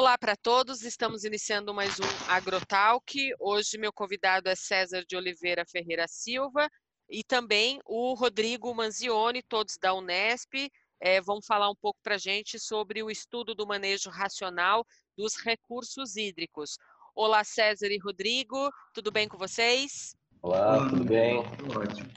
Olá 0.00 0.16
para 0.16 0.34
todos, 0.34 0.82
estamos 0.82 1.24
iniciando 1.24 1.74
mais 1.74 2.00
um 2.00 2.30
AgroTalk. 2.32 3.34
Hoje 3.38 3.76
meu 3.76 3.92
convidado 3.92 4.48
é 4.48 4.54
César 4.54 5.04
de 5.06 5.14
Oliveira 5.14 5.62
Ferreira 5.66 6.08
Silva 6.08 6.70
e 7.06 7.22
também 7.22 7.78
o 7.84 8.14
Rodrigo 8.14 8.74
Manzioni, 8.74 9.42
todos 9.42 9.76
da 9.76 9.92
Unesp, 9.92 10.70
é, 10.98 11.20
vão 11.20 11.42
falar 11.42 11.68
um 11.68 11.74
pouco 11.74 12.00
para 12.02 12.14
a 12.14 12.18
gente 12.18 12.58
sobre 12.58 13.02
o 13.02 13.10
estudo 13.10 13.54
do 13.54 13.66
manejo 13.66 14.08
racional 14.08 14.86
dos 15.18 15.36
recursos 15.36 16.16
hídricos. 16.16 16.78
Olá 17.14 17.44
César 17.44 17.88
e 17.88 17.98
Rodrigo, 17.98 18.70
tudo 18.94 19.12
bem 19.12 19.28
com 19.28 19.36
vocês? 19.36 20.16
Olá, 20.40 20.78
tudo 20.88 21.04
bem? 21.04 21.40
Ótimo. 21.76 22.10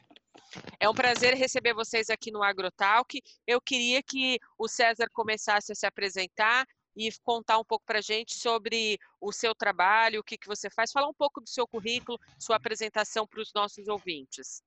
É 0.79 0.88
um 0.88 0.93
prazer 0.93 1.34
receber 1.34 1.73
vocês 1.73 2.09
aqui 2.09 2.31
no 2.31 2.43
AgroTalk. 2.43 3.21
Eu 3.45 3.59
queria 3.59 4.02
que 4.02 4.39
o 4.57 4.70
César 4.70 5.09
começasse 5.11 5.73
a 5.73 5.75
se 5.75 5.85
apresentar 5.85 6.65
e 6.95 7.09
contar 7.23 7.57
um 7.59 7.63
pouco 7.63 7.85
para 7.85 7.99
a 7.99 8.02
gente 8.02 8.35
sobre 8.35 8.99
o 9.20 9.31
seu 9.31 9.53
trabalho, 9.55 10.20
o 10.20 10.23
que, 10.23 10.38
que 10.38 10.47
você 10.47 10.70
faz, 10.70 10.91
falar 10.91 11.07
um 11.07 11.13
pouco 11.13 11.41
do 11.41 11.49
seu 11.49 11.67
currículo, 11.67 12.20
sua 12.39 12.55
apresentação 12.55 13.27
para 13.27 13.41
os 13.41 13.51
nossos 13.53 13.88
ouvintes. 13.88 14.63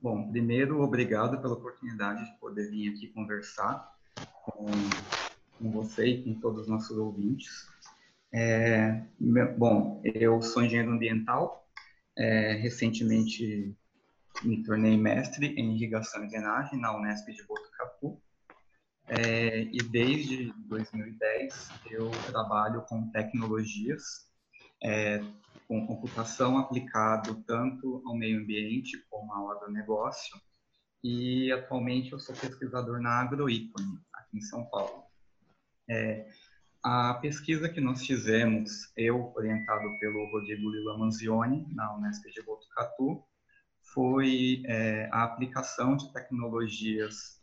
Bom, 0.00 0.30
primeiro, 0.30 0.80
obrigado 0.80 1.40
pela 1.40 1.54
oportunidade 1.54 2.24
de 2.24 2.38
poder 2.38 2.70
vir 2.70 2.94
aqui 2.94 3.08
conversar 3.08 3.96
com, 4.44 4.66
com 5.58 5.70
você 5.72 6.06
e 6.06 6.22
com 6.22 6.40
todos 6.40 6.62
os 6.62 6.68
nossos 6.68 6.96
ouvintes. 6.96 7.66
É, 8.32 9.02
bom, 9.56 10.00
eu 10.04 10.40
sou 10.40 10.62
engenheiro 10.62 10.92
ambiental, 10.92 11.66
é, 12.16 12.52
recentemente 12.52 13.74
me 14.44 14.62
tornei 14.62 14.96
mestre 14.96 15.48
em 15.48 15.74
irrigação 15.74 16.24
e 16.24 16.28
drenagem 16.28 16.78
na 16.78 16.96
Unesp 16.96 17.32
de 17.32 17.42
Botucatu, 17.44 18.20
é, 19.08 19.62
e 19.62 19.78
desde 19.78 20.52
2010 20.66 21.70
eu 21.90 22.10
trabalho 22.26 22.82
com 22.82 23.10
tecnologias, 23.10 24.28
é, 24.82 25.22
com 25.66 25.86
computação 25.86 26.58
aplicado 26.58 27.42
tanto 27.46 28.02
ao 28.06 28.14
meio 28.14 28.40
ambiente 28.40 29.02
como 29.08 29.32
ao 29.32 29.50
agronegócio. 29.50 30.38
E 31.02 31.50
atualmente 31.52 32.12
eu 32.12 32.18
sou 32.18 32.34
pesquisador 32.34 33.00
na 33.00 33.20
Agroícone, 33.20 33.98
aqui 34.12 34.38
em 34.38 34.42
São 34.42 34.64
Paulo. 34.66 35.04
É, 35.88 36.28
a 36.82 37.14
pesquisa 37.14 37.68
que 37.68 37.80
nós 37.80 38.04
fizemos, 38.06 38.92
eu 38.96 39.32
orientado 39.34 39.98
pelo 39.98 40.30
Rodrigo 40.30 40.70
Lila 40.70 40.98
Manzioni, 40.98 41.66
na 41.72 41.96
Unesp 41.96 42.24
de 42.30 42.42
Botucatu, 42.42 43.24
foi 43.80 44.62
é, 44.66 45.08
a 45.10 45.24
aplicação 45.24 45.96
de 45.96 46.12
tecnologias 46.12 47.37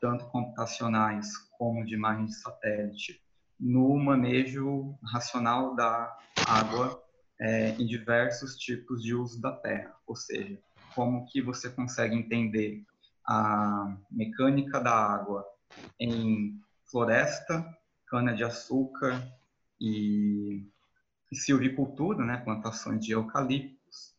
tanto 0.00 0.26
computacionais 0.26 1.36
como 1.58 1.84
de 1.84 1.94
imagem 1.94 2.26
de 2.26 2.34
satélite, 2.34 3.20
no 3.58 3.98
manejo 3.98 4.98
racional 5.04 5.74
da 5.76 6.16
água 6.46 7.02
é, 7.38 7.70
em 7.70 7.86
diversos 7.86 8.56
tipos 8.56 9.02
de 9.02 9.14
uso 9.14 9.40
da 9.40 9.52
terra, 9.52 9.94
ou 10.06 10.16
seja, 10.16 10.58
como 10.94 11.26
que 11.26 11.42
você 11.42 11.68
consegue 11.68 12.14
entender 12.14 12.82
a 13.26 13.96
mecânica 14.10 14.80
da 14.80 14.92
água 14.92 15.44
em 15.98 16.58
floresta, 16.90 17.64
cana-de-açúcar 18.06 19.22
e, 19.80 20.66
silvicultura, 21.32 22.24
né, 22.24 22.38
plantações 22.38 23.04
de 23.04 23.12
eucaliptos, 23.12 24.14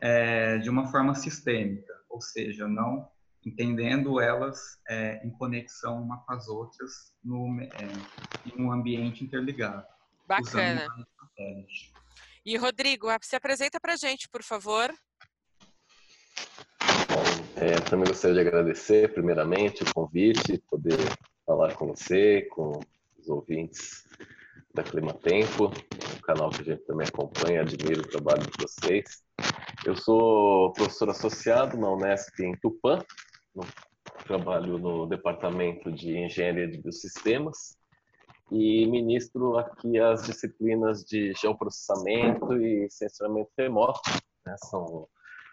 é, 0.00 0.58
de 0.58 0.70
uma 0.70 0.86
forma 0.86 1.14
sistêmica, 1.14 1.92
ou 2.08 2.20
seja, 2.20 2.66
não 2.66 3.08
entendendo 3.48 4.20
elas 4.20 4.78
é, 4.88 5.26
em 5.26 5.30
conexão 5.30 6.02
uma 6.02 6.18
com 6.24 6.32
as 6.32 6.48
outras 6.48 7.12
no, 7.22 7.60
é, 7.60 7.68
em 8.46 8.62
um 8.62 8.72
ambiente 8.72 9.22
interligado. 9.22 9.84
Bacana. 10.26 10.86
E 12.44 12.56
Rodrigo, 12.56 13.08
se 13.22 13.36
apresenta 13.36 13.80
para 13.80 13.94
a 13.94 13.96
gente, 13.96 14.28
por 14.28 14.42
favor. 14.42 14.92
É, 17.56 17.80
também 17.88 18.06
gostaria 18.06 18.42
de 18.42 18.48
agradecer, 18.48 19.12
primeiramente, 19.12 19.82
o 19.82 19.94
convite, 19.94 20.62
poder 20.68 20.98
falar 21.46 21.74
com 21.74 21.86
você, 21.86 22.42
com 22.42 22.80
os 23.18 23.28
ouvintes 23.28 24.04
da 24.74 24.82
Clima 24.82 25.14
Tempo, 25.14 25.66
um 25.66 26.20
canal 26.22 26.50
que 26.50 26.62
a 26.62 26.64
gente 26.64 26.84
também 26.84 27.06
acompanha, 27.06 27.60
admiro 27.60 28.00
o 28.00 28.08
trabalho 28.08 28.42
de 28.42 28.50
vocês. 28.60 29.22
Eu 29.86 29.96
sou 29.96 30.72
professor 30.72 31.10
associado 31.10 31.76
na 31.76 31.88
Unesp 31.90 32.40
em 32.40 32.56
Tupã, 32.56 32.98
no, 33.54 33.64
trabalho 34.26 34.78
no 34.78 35.06
Departamento 35.06 35.92
de 35.92 36.16
Engenharia 36.16 36.68
de 36.68 36.78
Biosistemas 36.78 37.76
e 38.50 38.86
ministro 38.86 39.58
aqui 39.58 39.98
as 39.98 40.24
disciplinas 40.24 41.04
de 41.04 41.32
geoprocessamento 41.34 42.54
e 42.56 42.88
sensoramento 42.90 43.50
remoto, 43.56 44.00
né, 44.44 44.54
são 44.58 45.08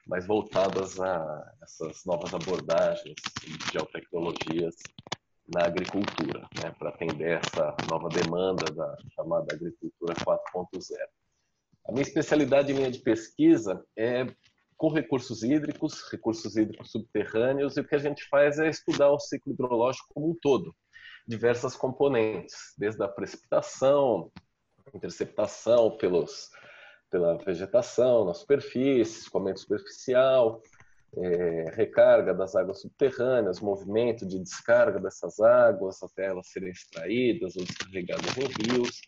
mais 0.08 0.26
voltadas 0.26 1.00
a 1.00 1.54
essas 1.64 2.04
novas 2.06 2.34
abordagens 2.34 3.16
de 3.42 3.72
geotecnologias 3.72 4.76
na 5.48 5.66
agricultura, 5.66 6.48
né, 6.62 6.72
para 6.78 6.90
atender 6.90 7.40
essa 7.40 7.76
nova 7.90 8.10
demanda 8.10 8.66
da 8.74 8.98
chamada 9.16 9.54
agricultura 9.54 10.14
4.0. 10.16 10.98
A 11.88 11.92
minha 11.92 12.04
especialidade 12.04 12.74
linha 12.74 12.92
de 12.92 13.00
pesquisa 13.00 13.84
é 13.98 14.26
com 14.81 14.90
recursos 14.90 15.44
hídricos, 15.44 16.09
recursos 16.12 16.58
hídricos 16.58 16.90
subterrâneos, 16.90 17.78
e 17.78 17.81
o 17.81 17.88
que 17.88 17.94
a 17.94 18.00
gente 18.00 18.28
faz 18.28 18.58
é 18.58 18.68
estudar 18.68 19.12
o 19.12 19.19
ciclo 19.19 19.53
hidrológico 19.53 20.08
como 20.12 20.31
um 20.31 20.36
todo, 20.42 20.75
diversas 21.28 21.75
componentes, 21.75 22.56
desde 22.80 23.03
a 23.03 23.08
precipitação, 23.08 24.31
interceptação 24.91 25.96
pelos, 25.97 26.50
pela 27.12 27.38
vegetação 27.38 28.25
na 28.25 28.34
superfície, 28.34 29.20
escoamento 29.20 29.59
superficial, 29.59 30.64
é, 31.16 31.72
recarga 31.75 32.34
das 32.34 32.56
águas 32.56 32.81
subterrâneas, 32.81 33.59
movimento 33.59 34.28
de 34.28 34.40
descarga 34.40 35.00
dessas 35.00 35.40
águas 35.40 36.02
até 36.02 36.25
elas 36.25 36.47
serem 36.47 36.72
extraídas 36.72 37.56
ou 37.56 37.64
descarregadas 37.64 38.36
em 38.36 38.47
rios, 38.64 39.00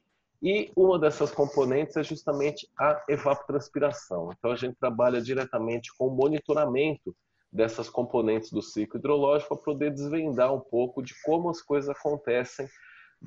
e 0.44 0.70
uma 0.76 1.00
dessas 1.00 1.32
componentes 1.32 1.96
é 1.96 2.04
justamente 2.04 2.70
a 2.78 3.02
evapotranspiração. 3.08 4.30
Então, 4.38 4.52
a 4.52 4.58
gente 4.58 4.76
trabalha 4.76 5.22
diretamente 5.22 5.90
com 5.98 6.08
o 6.08 6.12
monitoramento 6.14 7.16
dessas 7.50 7.90
componentes 7.90 8.52
do 8.52 8.62
ciclo 8.62 9.00
hidrológico 9.00 9.56
para 9.56 9.64
poder 9.64 9.92
desvendar 9.92 10.54
um 10.54 10.60
pouco 10.60 11.02
de 11.02 11.14
como 11.24 11.50
as 11.50 11.62
coisas 11.62 11.90
acontecem 11.90 12.68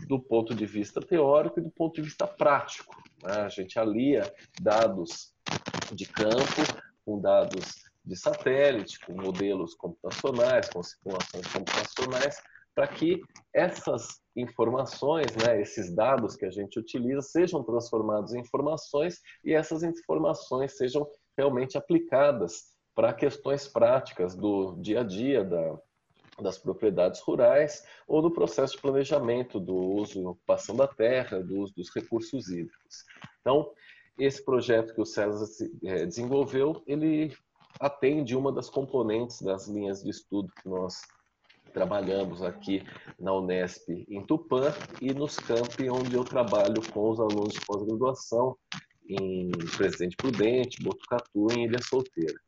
do 0.07 0.21
ponto 0.21 0.55
de 0.55 0.67
vista 0.67 1.01
teórico 1.01 1.59
e 1.59 1.63
do 1.63 1.71
ponto 1.71 1.95
de 1.95 2.03
vista 2.03 2.27
prático. 2.27 2.95
Né? 3.23 3.33
A 3.33 3.49
gente 3.49 3.79
alia 3.79 4.31
dados 4.61 5.33
de 5.93 6.05
campo 6.05 6.85
com 7.03 7.19
dados 7.19 7.87
de 8.05 8.15
satélite, 8.15 9.01
com 9.01 9.15
modelos 9.15 9.75
computacionais, 9.75 10.69
com 10.69 10.83
simulações 10.83 11.47
computacionais, 11.47 12.43
para 12.77 12.87
que 12.87 13.23
essas 13.55 14.21
informações, 14.37 15.35
né, 15.35 15.59
esses 15.63 15.91
dados 15.95 16.37
que 16.37 16.45
a 16.45 16.51
gente 16.51 16.79
utiliza, 16.79 17.23
sejam 17.23 17.65
transformados 17.65 18.35
em 18.35 18.41
informações 18.41 19.23
e 19.43 19.55
essas 19.55 19.83
informações 19.83 20.77
sejam 20.77 21.09
realmente 21.39 21.79
aplicadas 21.79 22.75
para 22.95 23.15
questões 23.15 23.67
práticas 23.67 24.37
do 24.37 24.77
dia 24.77 25.01
a 25.01 25.03
dia 25.03 25.43
da, 25.43 25.79
das 26.39 26.59
propriedades 26.59 27.21
rurais 27.23 27.83
ou 28.07 28.21
no 28.21 28.31
processo 28.31 28.75
de 28.75 28.83
planejamento 28.83 29.59
do 29.59 29.75
uso 29.75 30.21
e 30.21 30.27
ocupação 30.27 30.77
da 30.77 30.87
terra, 30.87 31.43
do 31.43 31.61
uso 31.61 31.75
dos 31.75 31.89
recursos 31.95 32.49
hídricos. 32.49 33.05
Então, 33.41 33.71
esse 34.19 34.45
projeto 34.45 34.95
que 34.95 35.01
o 35.01 35.07
César 35.07 35.47
é, 35.83 36.05
desenvolveu, 36.05 36.83
ele 36.87 37.35
atende 37.81 38.37
uma 38.37 38.53
das 38.53 38.69
componentes 38.69 39.41
das 39.41 39.67
linhas 39.67 40.03
de 40.03 40.11
estudo 40.11 40.53
que 40.63 40.69
nós 40.69 41.01
trabalhamos 41.77 42.43
aqui 42.43 42.83
na 43.21 43.35
Unesp 43.35 43.87
em 44.09 44.25
Tupã 44.25 44.75
e 44.99 45.13
nos 45.13 45.37
campi 45.37 45.91
onde 45.91 46.15
eu 46.15 46.25
trabalho 46.25 46.81
com 46.91 47.11
os 47.11 47.21
alunos 47.21 47.53
de 47.53 47.61
pós-graduação 47.67 48.57
em 49.07 49.51
Presidente 49.77 50.17
Prudente, 50.17 50.83
Botucatu 50.83 51.49
e 51.53 51.65
Ilha 51.65 51.79
Solteira. 51.83 52.41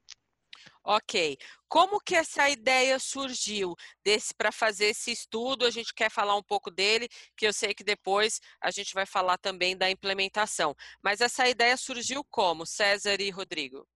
Ok. 0.82 1.36
Como 1.68 2.00
que 2.00 2.14
essa 2.14 2.48
ideia 2.48 2.98
surgiu 2.98 3.74
desse 4.02 4.32
para 4.34 4.50
fazer 4.50 4.86
esse 4.86 5.12
estudo? 5.12 5.66
A 5.66 5.70
gente 5.70 5.92
quer 5.92 6.10
falar 6.10 6.34
um 6.34 6.42
pouco 6.42 6.70
dele, 6.70 7.06
que 7.36 7.46
eu 7.46 7.52
sei 7.52 7.74
que 7.74 7.84
depois 7.84 8.40
a 8.58 8.70
gente 8.70 8.94
vai 8.94 9.04
falar 9.04 9.36
também 9.36 9.76
da 9.76 9.90
implementação. 9.90 10.74
Mas 11.02 11.20
essa 11.20 11.46
ideia 11.46 11.76
surgiu 11.76 12.24
como, 12.30 12.64
César 12.64 13.20
e 13.20 13.28
Rodrigo? 13.28 13.86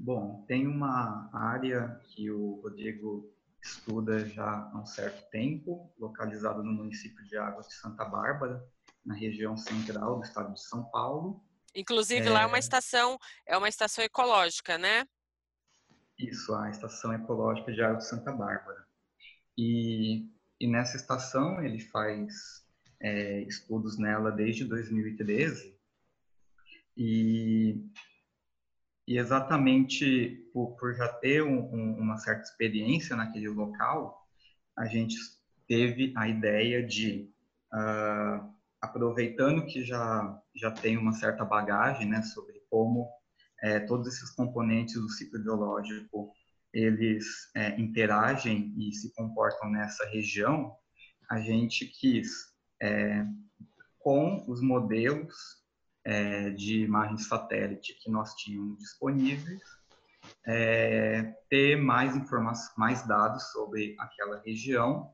Bom, 0.00 0.44
tem 0.46 0.66
uma 0.66 1.28
área 1.32 2.00
que 2.08 2.30
o 2.30 2.60
Rodrigo 2.62 3.30
estuda 3.62 4.24
já 4.26 4.70
há 4.72 4.78
um 4.78 4.86
certo 4.86 5.28
tempo, 5.30 5.92
localizada 5.98 6.62
no 6.62 6.72
município 6.72 7.24
de 7.26 7.36
Águas 7.36 7.68
de 7.68 7.74
Santa 7.74 8.04
Bárbara, 8.04 8.64
na 9.04 9.14
região 9.14 9.56
central 9.56 10.16
do 10.16 10.24
estado 10.24 10.54
de 10.54 10.62
São 10.62 10.84
Paulo. 10.84 11.44
Inclusive 11.74 12.26
é... 12.26 12.30
lá 12.30 12.42
é 12.42 12.46
uma 12.46 12.58
estação, 12.58 13.18
é 13.44 13.56
uma 13.56 13.68
estação 13.68 14.04
ecológica, 14.04 14.78
né? 14.78 15.06
Isso, 16.18 16.54
a 16.54 16.70
estação 16.70 17.12
ecológica 17.12 17.72
de 17.72 17.82
Águas 17.82 18.04
de 18.04 18.10
Santa 18.10 18.32
Bárbara. 18.32 18.86
E 19.56 20.28
e 20.60 20.66
nessa 20.66 20.96
estação 20.96 21.62
ele 21.62 21.78
faz 21.78 22.64
é, 23.00 23.42
estudos 23.42 23.96
nela 23.96 24.30
desde 24.30 24.64
2013 24.64 25.76
e, 26.96 27.80
e 29.08 29.16
exatamente 29.16 30.46
por, 30.52 30.76
por 30.76 30.94
já 30.94 31.08
ter 31.08 31.42
um, 31.42 31.60
um, 31.74 31.98
uma 31.98 32.18
certa 32.18 32.42
experiência 32.42 33.16
naquele 33.16 33.48
local, 33.48 34.22
a 34.76 34.84
gente 34.84 35.16
teve 35.66 36.12
a 36.14 36.28
ideia 36.28 36.86
de, 36.86 37.32
uh, 37.72 38.52
aproveitando 38.82 39.64
que 39.64 39.82
já, 39.82 40.38
já 40.54 40.70
tem 40.70 40.98
uma 40.98 41.12
certa 41.12 41.42
bagagem 41.42 42.06
né, 42.06 42.20
sobre 42.20 42.60
como 42.68 43.08
é, 43.62 43.80
todos 43.80 44.06
esses 44.08 44.30
componentes 44.32 44.94
do 45.00 45.08
ciclo 45.08 45.42
biológico 45.42 46.30
eles 46.70 47.50
é, 47.56 47.80
interagem 47.80 48.74
e 48.76 48.92
se 48.92 49.10
comportam 49.14 49.70
nessa 49.70 50.06
região, 50.10 50.76
a 51.30 51.40
gente 51.40 51.86
quis, 51.86 52.28
é, 52.80 53.24
com 53.98 54.44
os 54.46 54.60
modelos 54.60 55.34
é, 56.08 56.48
de 56.48 56.84
imagens 56.84 57.26
satélite 57.26 57.92
que 58.00 58.10
nós 58.10 58.34
tínhamos 58.34 58.78
disponíveis, 58.78 59.60
é, 60.46 61.34
ter 61.50 61.76
mais 61.76 62.16
informações, 62.16 62.74
mais 62.78 63.06
dados 63.06 63.52
sobre 63.52 63.94
aquela 63.98 64.40
região 64.40 65.12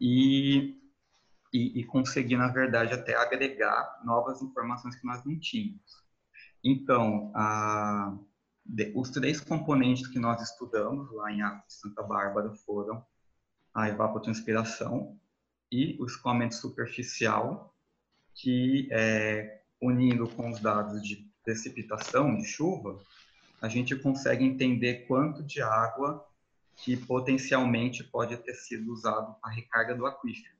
e, 0.00 0.80
e, 1.52 1.80
e, 1.80 1.84
conseguir, 1.84 2.36
na 2.36 2.46
verdade, 2.46 2.94
até 2.94 3.16
agregar 3.16 4.00
novas 4.04 4.40
informações 4.40 4.94
que 4.94 5.04
nós 5.04 5.24
não 5.24 5.36
tínhamos. 5.36 6.04
Então, 6.62 7.32
a, 7.34 8.16
de, 8.64 8.92
os 8.94 9.10
três 9.10 9.40
componentes 9.40 10.06
que 10.06 10.20
nós 10.20 10.40
estudamos 10.40 11.12
lá 11.12 11.32
em 11.32 11.40
Santa 11.66 12.04
Bárbara 12.04 12.54
foram 12.64 13.04
a 13.74 13.88
evapotranspiração 13.88 15.18
e 15.72 15.96
o 16.00 16.06
escoamento 16.06 16.54
superficial, 16.54 17.74
que 18.32 18.88
é, 18.92 19.63
unindo 19.84 20.26
com 20.28 20.50
os 20.50 20.60
dados 20.60 21.02
de 21.02 21.28
precipitação, 21.44 22.36
de 22.36 22.44
chuva, 22.44 22.98
a 23.60 23.68
gente 23.68 23.94
consegue 23.96 24.44
entender 24.44 25.06
quanto 25.06 25.42
de 25.42 25.60
água 25.60 26.26
que 26.76 26.96
potencialmente 26.96 28.02
pode 28.02 28.36
ter 28.38 28.54
sido 28.54 28.90
usado 28.92 29.34
para 29.40 29.52
recarga 29.52 29.94
do 29.94 30.06
aquífero. 30.06 30.54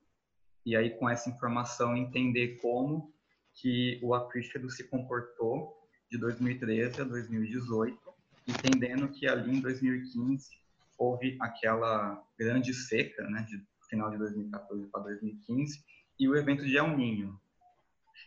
E 0.64 0.76
aí, 0.76 0.90
com 0.90 1.08
essa 1.08 1.28
informação, 1.28 1.96
entender 1.96 2.58
como 2.60 3.12
que 3.54 3.98
o 4.02 4.14
aquífero 4.14 4.70
se 4.70 4.84
comportou 4.84 5.74
de 6.10 6.18
2013 6.18 7.00
a 7.00 7.04
2018, 7.04 7.98
entendendo 8.46 9.08
que 9.08 9.26
ali 9.26 9.56
em 9.56 9.60
2015 9.60 10.50
houve 10.98 11.36
aquela 11.40 12.22
grande 12.38 12.72
seca, 12.72 13.28
né, 13.28 13.42
de 13.48 13.62
final 13.88 14.10
de 14.10 14.18
2014 14.18 14.86
para 14.86 15.02
2015, 15.02 15.82
e 16.18 16.28
o 16.28 16.36
evento 16.36 16.64
de 16.64 16.76
El 16.76 16.96
Ninho. 16.96 17.38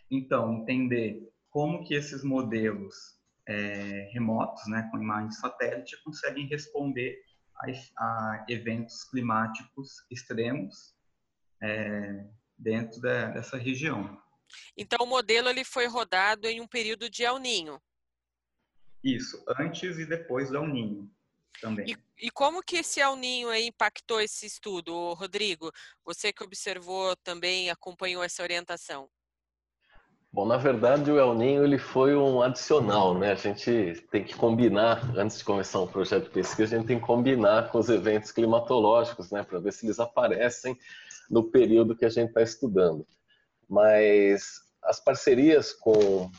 Então, 0.10 0.62
entender 0.62 1.32
como 1.50 1.84
que 1.84 1.94
esses 1.94 2.24
modelos 2.24 3.18
é, 3.48 4.10
remotos, 4.14 4.68
né, 4.68 4.88
com 4.92 4.98
imagens 4.98 5.36
de 5.36 5.42
satélite, 5.42 6.04
conseguem 6.04 6.48
responder 6.48 7.22
a, 7.56 7.66
a 7.98 8.46
eventos 8.48 9.04
climáticos 9.06 10.06
extremos 10.12 10.96
é, 11.62 12.26
dentro 12.58 13.02
de, 13.02 13.34
dessa 13.34 13.58
região. 13.58 14.22
Então, 14.78 15.00
o 15.06 15.10
modelo 15.10 15.50
ele 15.50 15.64
foi 15.64 15.88
rodado 15.88 16.48
em 16.48 16.62
um 16.62 16.68
período 16.68 17.10
de 17.10 17.24
El 17.24 17.38
Ninho. 17.40 17.82
Isso, 19.04 19.44
antes 19.60 19.98
e 19.98 20.06
depois 20.06 20.50
do 20.50 20.58
El 20.58 20.68
Ninho 20.68 21.12
também. 21.62 21.86
E, 21.90 22.28
e 22.28 22.32
como 22.32 22.64
que 22.64 22.78
esse 22.78 23.00
El 23.00 23.16
Ninho 23.16 23.54
impactou 23.54 24.22
esse 24.22 24.46
estudo, 24.46 25.14
Rodrigo? 25.14 25.72
Você 26.04 26.32
que 26.32 26.44
observou 26.44 27.16
também, 27.18 27.70
acompanhou 27.70 28.24
essa 28.24 28.44
orientação. 28.44 29.10
Bom, 30.38 30.46
na 30.46 30.58
verdade 30.58 31.12
o 31.12 31.18
El 31.18 31.34
Ninho 31.34 31.64
ele 31.64 31.80
foi 31.80 32.16
um 32.16 32.44
adicional, 32.44 33.18
né? 33.18 33.32
A 33.32 33.36
gente 33.36 34.06
tem 34.12 34.24
que 34.24 34.36
combinar, 34.36 35.02
antes 35.18 35.40
de 35.40 35.44
começar 35.44 35.82
um 35.82 35.88
projeto 35.88 36.26
de 36.26 36.30
pesquisa, 36.30 36.76
a 36.76 36.78
gente 36.78 36.88
tem 36.88 37.00
que 37.00 37.06
combinar 37.08 37.72
com 37.72 37.80
os 37.80 37.90
eventos 37.90 38.32
climatológicos, 38.32 39.32
né? 39.32 39.42
Para 39.42 39.58
ver 39.58 39.74
se 39.74 39.88
eles 39.88 40.00
aparecem 40.00 40.78
no 41.28 41.50
período 41.50 41.96
que 41.96 42.06
a 42.06 42.10
gente 42.10 42.28
está 42.28 42.44
estudando. 42.44 43.04
Mas 43.68 44.62
as 44.84 45.00
parcerias 45.00 45.74
com, 45.74 46.30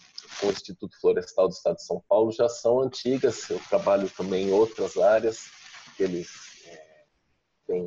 com 0.40 0.46
o 0.46 0.50
Instituto 0.52 0.96
Florestal 1.00 1.48
do 1.48 1.54
Estado 1.54 1.74
de 1.74 1.82
São 1.84 2.00
Paulo 2.08 2.30
já 2.30 2.48
são 2.48 2.80
antigas. 2.80 3.50
Eu 3.50 3.58
trabalho 3.68 4.08
também 4.10 4.46
em 4.46 4.52
outras 4.52 4.96
áreas. 4.96 5.50
Eles 5.98 6.30
é, 6.68 7.04
têm 7.66 7.84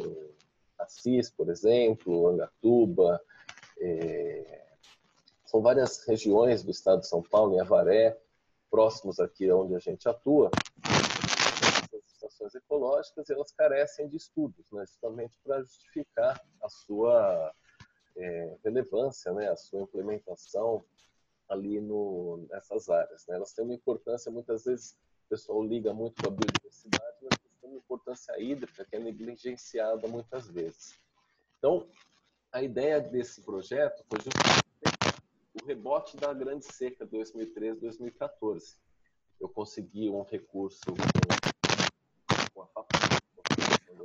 Assis, 0.77 1.29
por 1.29 1.49
exemplo, 1.49 2.27
Angatuba. 2.27 3.21
É, 3.79 4.60
são 5.51 5.61
várias 5.61 6.05
regiões 6.05 6.63
do 6.63 6.71
Estado 6.71 7.01
de 7.01 7.07
São 7.07 7.21
Paulo, 7.21 7.53
em 7.53 7.59
Avaré, 7.59 8.17
próximos 8.69 9.19
aqui 9.19 9.51
onde 9.51 9.75
a 9.75 9.79
gente 9.79 10.07
atua. 10.07 10.49
Essas 10.81 12.05
estações 12.05 12.55
ecológicas 12.55 13.29
elas 13.29 13.51
carecem 13.51 14.07
de 14.07 14.15
estudos, 14.15 14.65
né, 14.71 14.85
justamente 14.85 15.37
para 15.43 15.59
justificar 15.59 16.41
a 16.63 16.69
sua 16.69 17.53
é, 18.15 18.57
relevância, 18.63 19.33
né, 19.33 19.49
a 19.49 19.57
sua 19.57 19.81
implementação 19.81 20.85
ali 21.49 21.81
no, 21.81 22.47
nessas 22.49 22.89
áreas. 22.89 23.27
Né? 23.27 23.35
Elas 23.35 23.51
têm 23.51 23.65
uma 23.65 23.73
importância, 23.73 24.31
muitas 24.31 24.63
vezes 24.63 24.95
o 25.25 25.29
pessoal 25.31 25.61
liga 25.61 25.93
muito 25.93 26.15
para 26.15 26.29
a 26.29 26.31
biodiversidade, 26.31 27.17
mas 27.23 27.37
elas 27.43 27.59
têm 27.59 27.69
uma 27.69 27.77
importância 27.77 28.39
hídrica 28.39 28.85
que 28.85 28.95
é 28.95 28.99
negligenciada 28.99 30.07
muitas 30.07 30.47
vezes. 30.47 30.97
Então, 31.57 31.85
a 32.53 32.63
ideia 32.63 33.01
desse 33.01 33.41
projeto 33.41 34.01
foi 34.09 34.21
justamente 34.21 34.50
o 35.61 35.65
rebote 35.65 36.17
da 36.17 36.33
grande 36.33 36.65
seca 36.65 37.05
2013-2014. 37.05 38.77
Eu 39.39 39.47
consegui 39.47 40.09
um 40.09 40.23
recurso 40.23 40.85
com, 40.85 40.95
com 42.53 42.61
a 42.61 42.67
FAPESP. 42.67 43.21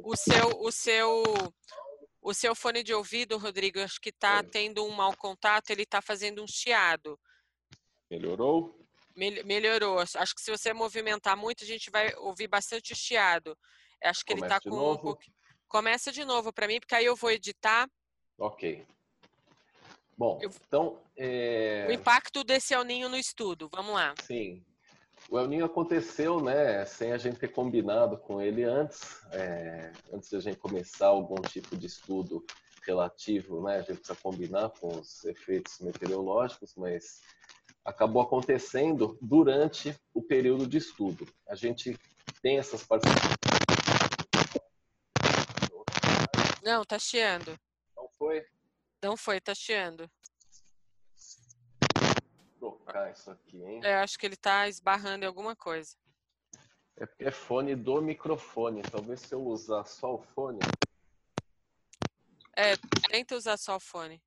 O 0.05 0.15
seu, 0.17 0.49
o 0.61 0.71
seu 0.71 1.23
o 2.21 2.35
seu 2.35 2.55
fone 2.55 2.83
de 2.83 2.93
ouvido, 2.93 3.39
Rodrigo, 3.39 3.81
acho 3.81 4.01
que 4.01 4.09
está 4.11 4.43
tendo 4.43 4.85
um 4.85 4.91
mau 4.91 5.17
contato, 5.17 5.71
ele 5.71 5.83
está 5.83 6.03
fazendo 6.03 6.43
um 6.43 6.47
chiado. 6.47 7.19
Melhorou? 8.11 8.85
melhorou. 9.17 10.01
Acho 10.01 10.35
que 10.35 10.43
se 10.43 10.51
você 10.51 10.75
movimentar 10.75 11.37
muito, 11.37 11.65
a 11.65 11.67
gente 11.67 11.91
vai 11.91 12.15
ouvir 12.17 12.49
bastante 12.49 12.95
chiado. 12.95 13.57
Acho 14.03 14.25
que 14.25 14.35
Começa 14.35 14.47
ele 14.47 14.55
está 14.59 14.71
com 14.71 14.77
novo. 14.77 15.13
um. 15.13 15.17
Começa 15.69 16.13
de 16.13 16.25
novo 16.25 16.53
para 16.53 16.67
mim, 16.67 16.79
porque 16.79 16.95
aí 16.95 17.07
eu 17.07 17.17
vou 17.17 17.31
editar. 17.31 17.89
Ok. 18.39 18.87
Bom, 20.17 20.39
eu... 20.43 20.51
então. 20.67 20.99
É... 21.17 21.87
O 21.89 21.93
impacto 21.93 22.43
desse 22.43 22.75
El 22.75 22.85
Ninho 22.85 23.09
no 23.09 23.17
estudo. 23.17 23.69
Vamos 23.73 23.95
lá. 23.95 24.15
Sim. 24.23 24.65
O 25.29 25.39
El 25.39 25.49
Ninho 25.49 25.65
aconteceu, 25.65 26.41
né, 26.41 26.85
sem 26.85 27.13
a 27.13 27.19
gente 27.19 27.39
ter 27.39 27.49
combinado 27.49 28.17
com 28.17 28.41
ele 28.41 28.63
antes, 28.63 29.21
é, 29.33 29.91
antes 30.13 30.31
de 30.31 30.37
a 30.37 30.41
gente 30.41 30.59
começar 30.59 31.09
algum 31.09 31.41
tipo 31.43 31.77
de 31.77 31.87
estudo 31.87 32.45
relativo, 32.87 33.61
né, 33.63 33.77
a 33.77 33.83
gente 33.83 33.97
precisa 33.99 34.17
combinar 34.23 34.71
com 34.79 34.89
os 35.01 35.25
efeitos 35.25 35.81
meteorológicos, 35.81 36.75
mas 36.77 37.21
acabou 37.85 38.23
acontecendo 38.23 39.19
durante 39.21 39.99
o 40.15 40.23
período 40.23 40.67
de 40.67 40.79
estudo. 40.79 41.27
A 41.49 41.57
gente 41.57 41.99
tem 42.41 42.59
essas 42.59 42.85
parcerias. 42.85 43.21
Não, 46.63 46.85
tá 46.85 46.99
chiando. 46.99 47.59
Não 49.03 49.17
foi? 49.17 49.41
Tá 49.41 49.55
chiando 49.55 50.11
trocar 52.87 53.13
isso 53.13 53.31
aqui, 53.31 53.63
hein? 53.63 53.81
É, 53.83 53.97
acho 53.97 54.19
que 54.19 54.27
ele 54.27 54.37
tá 54.37 54.69
esbarrando 54.69 55.25
em 55.25 55.29
alguma 55.29 55.55
coisa. 55.55 55.97
É 56.97 57.07
porque 57.07 57.25
é 57.25 57.31
fone 57.31 57.75
do 57.75 58.01
microfone. 58.01 58.83
Talvez 58.83 59.21
se 59.21 59.35
eu 59.35 59.45
usar 59.45 59.85
só 59.85 60.15
o 60.15 60.19
fone. 60.19 60.59
É, 62.57 62.77
tenta 63.11 63.37
usar 63.37 63.57
só 63.59 63.77
o 63.77 63.81
fone. 63.81 64.23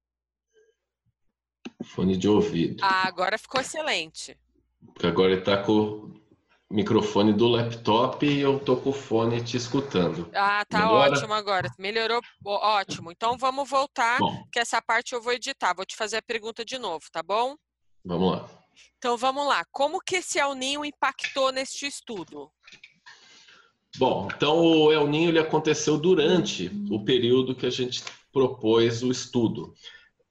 Fone 1.84 2.16
de 2.16 2.28
ouvido. 2.28 2.84
Ah, 2.84 3.08
agora 3.08 3.38
ficou 3.38 3.60
excelente. 3.60 4.38
Porque 4.94 5.08
agora 5.08 5.32
ele 5.34 5.42
tá 5.42 5.64
com 5.64 6.14
microfone 6.72 7.34
do 7.34 7.48
laptop 7.48 8.26
e 8.26 8.40
eu 8.40 8.60
tô 8.60 8.78
com 8.78 8.92
o 8.92 8.94
fone 8.94 9.44
te 9.44 9.58
escutando. 9.58 10.30
Ah, 10.34 10.64
tá 10.66 10.80
Melhora? 10.80 11.12
ótimo 11.12 11.34
agora. 11.34 11.72
Melhorou, 11.80 12.22
ótimo. 12.46 13.12
Então 13.12 13.38
vamos 13.38 13.68
voltar, 13.68 14.20
bom. 14.20 14.44
que 14.52 14.60
essa 14.60 14.82
parte 14.82 15.14
eu 15.14 15.22
vou 15.22 15.34
editar. 15.34 15.74
Vou 15.76 15.86
te 15.86 15.96
fazer 15.96 16.18
a 16.18 16.22
pergunta 16.22 16.64
de 16.64 16.78
novo, 16.78 17.06
tá 17.12 17.24
bom? 17.24 17.56
Vamos 18.06 18.32
lá. 18.32 18.50
Então 18.98 19.18
vamos 19.18 19.48
lá. 19.48 19.66
Como 19.72 20.00
que 20.00 20.18
esse 20.18 20.40
El 20.40 20.54
Ninho 20.54 20.86
impactou 20.86 21.52
neste 21.52 21.88
estudo? 21.88 22.52
Bom, 23.98 24.28
então 24.34 24.60
o 24.60 24.92
El 24.92 25.08
Ninho 25.08 25.30
ele 25.30 25.40
aconteceu 25.40 25.98
durante 25.98 26.72
o 26.92 27.04
período 27.04 27.56
que 27.56 27.66
a 27.66 27.72
gente 27.72 28.04
propôs 28.32 29.02
o 29.02 29.12
estudo. 29.12 29.74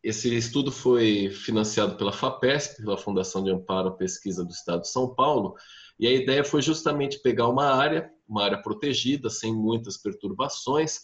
Esse 0.03 0.35
estudo 0.37 0.71
foi 0.71 1.29
financiado 1.31 1.97
pela 1.97 2.13
FAPESP, 2.13 2.83
pela 2.83 2.97
Fundação 2.97 3.43
de 3.43 3.51
Amparo 3.51 3.89
à 3.89 3.93
Pesquisa 3.93 4.45
do 4.45 4.53
Estado 4.53 4.83
de 4.83 4.89
São 4.89 5.13
Paulo, 5.13 5.57
e 5.99 6.07
a 6.07 6.13
ideia 6.13 6.45
foi 6.45 6.63
justamente 6.63 7.21
pegar 7.21 7.49
uma 7.49 7.75
área, 7.75 8.11
uma 8.29 8.45
área 8.45 8.63
protegida, 8.63 9.29
sem 9.29 9.55
muitas 9.55 9.97
perturbações, 9.97 11.01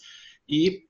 e 0.49 0.83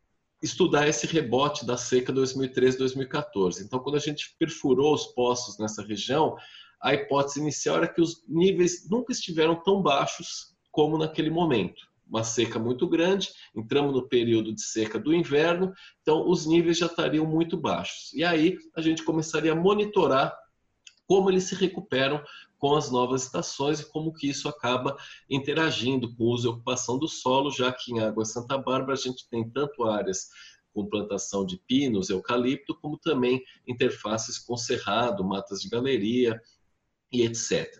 estudar 0.43 0.87
esse 0.87 1.07
rebote 1.07 1.65
da 1.65 1.77
seca 1.77 2.13
2013-2014. 2.13 3.63
Então, 3.63 3.79
quando 3.79 3.97
a 3.97 4.01
gente 4.01 4.35
perfurou 4.39 4.93
os 4.93 5.07
poços 5.07 5.59
nessa 5.59 5.83
região, 5.83 6.37
a 6.83 6.93
hipótese 6.93 7.41
inicial 7.41 7.79
era 7.79 7.89
que 7.89 8.03
os 8.03 8.23
níveis 8.29 8.87
nunca 8.91 9.11
estiveram 9.11 9.57
tão 9.63 9.81
baixos 9.81 10.55
como 10.71 10.99
naquele 10.99 11.31
momento. 11.31 11.83
Uma 12.07 12.23
seca 12.23 12.59
muito 12.59 12.87
grande, 12.87 13.31
entramos 13.57 13.95
no 13.95 14.07
período 14.07 14.55
de 14.55 14.61
seca 14.61 14.99
do 14.99 15.15
inverno, 15.15 15.73
então 16.03 16.29
os 16.29 16.45
níveis 16.45 16.77
já 16.77 16.87
estariam 16.87 17.25
muito 17.25 17.57
baixos. 17.57 18.13
E 18.13 18.23
aí 18.23 18.59
a 18.77 18.83
gente 18.83 19.03
começaria 19.03 19.53
a 19.53 19.57
monitorar 19.57 20.37
como 21.07 21.31
eles 21.31 21.45
se 21.45 21.55
recuperam 21.55 22.23
com 22.59 22.75
as 22.75 22.91
novas 22.91 23.25
estações 23.25 23.81
e 23.81 23.91
como 23.91 24.13
que 24.13 24.29
isso 24.29 24.49
acaba 24.49 24.97
interagindo 25.29 26.15
com 26.15 26.25
o 26.25 26.29
uso 26.29 26.49
e 26.49 26.51
ocupação 26.51 26.99
do 26.99 27.09
solo, 27.09 27.51
já 27.51 27.73
que 27.73 27.93
em 27.93 28.01
Água 28.01 28.25
Santa 28.25 28.57
Bárbara 28.57 28.95
a 28.95 28.97
gente 28.97 29.29
tem 29.29 29.49
tanto 29.49 29.85
áreas 29.85 30.29
com 30.73 30.89
plantação 30.89 31.47
de 31.47 31.57
pinos, 31.57 32.11
eucalipto, 32.11 32.75
como 32.75 32.99
também 32.99 33.43
interfaces 33.67 34.39
com 34.39 34.57
cerrado, 34.57 35.25
matas 35.25 35.61
de 35.61 35.69
galeria, 35.69 36.41
e 37.15 37.23
etc. 37.23 37.71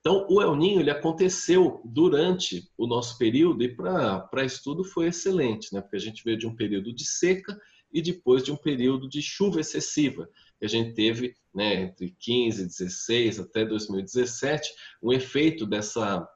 Então, 0.00 0.26
o 0.28 0.40
El 0.40 0.54
Ninho 0.54 0.80
ele 0.80 0.90
aconteceu 0.90 1.80
durante 1.84 2.70
o 2.76 2.86
nosso 2.86 3.18
período 3.18 3.64
e 3.64 3.74
para 3.74 4.44
estudo 4.44 4.84
foi 4.84 5.06
excelente, 5.06 5.74
né? 5.74 5.80
porque 5.80 5.96
a 5.96 6.00
gente 6.00 6.22
veio 6.22 6.38
de 6.38 6.46
um 6.46 6.54
período 6.54 6.92
de 6.92 7.04
seca 7.04 7.58
e 7.94 8.02
depois 8.02 8.42
de 8.42 8.50
um 8.50 8.56
período 8.56 9.08
de 9.08 9.22
chuva 9.22 9.60
excessiva, 9.60 10.28
que 10.58 10.64
a 10.64 10.68
gente 10.68 10.92
teve 10.94 11.36
né, 11.54 11.84
entre 11.84 12.14
15, 12.18 12.66
16 12.66 13.38
até 13.38 13.64
2017, 13.64 14.68
um 15.00 15.12
efeito 15.12 15.64
dessa 15.64 16.28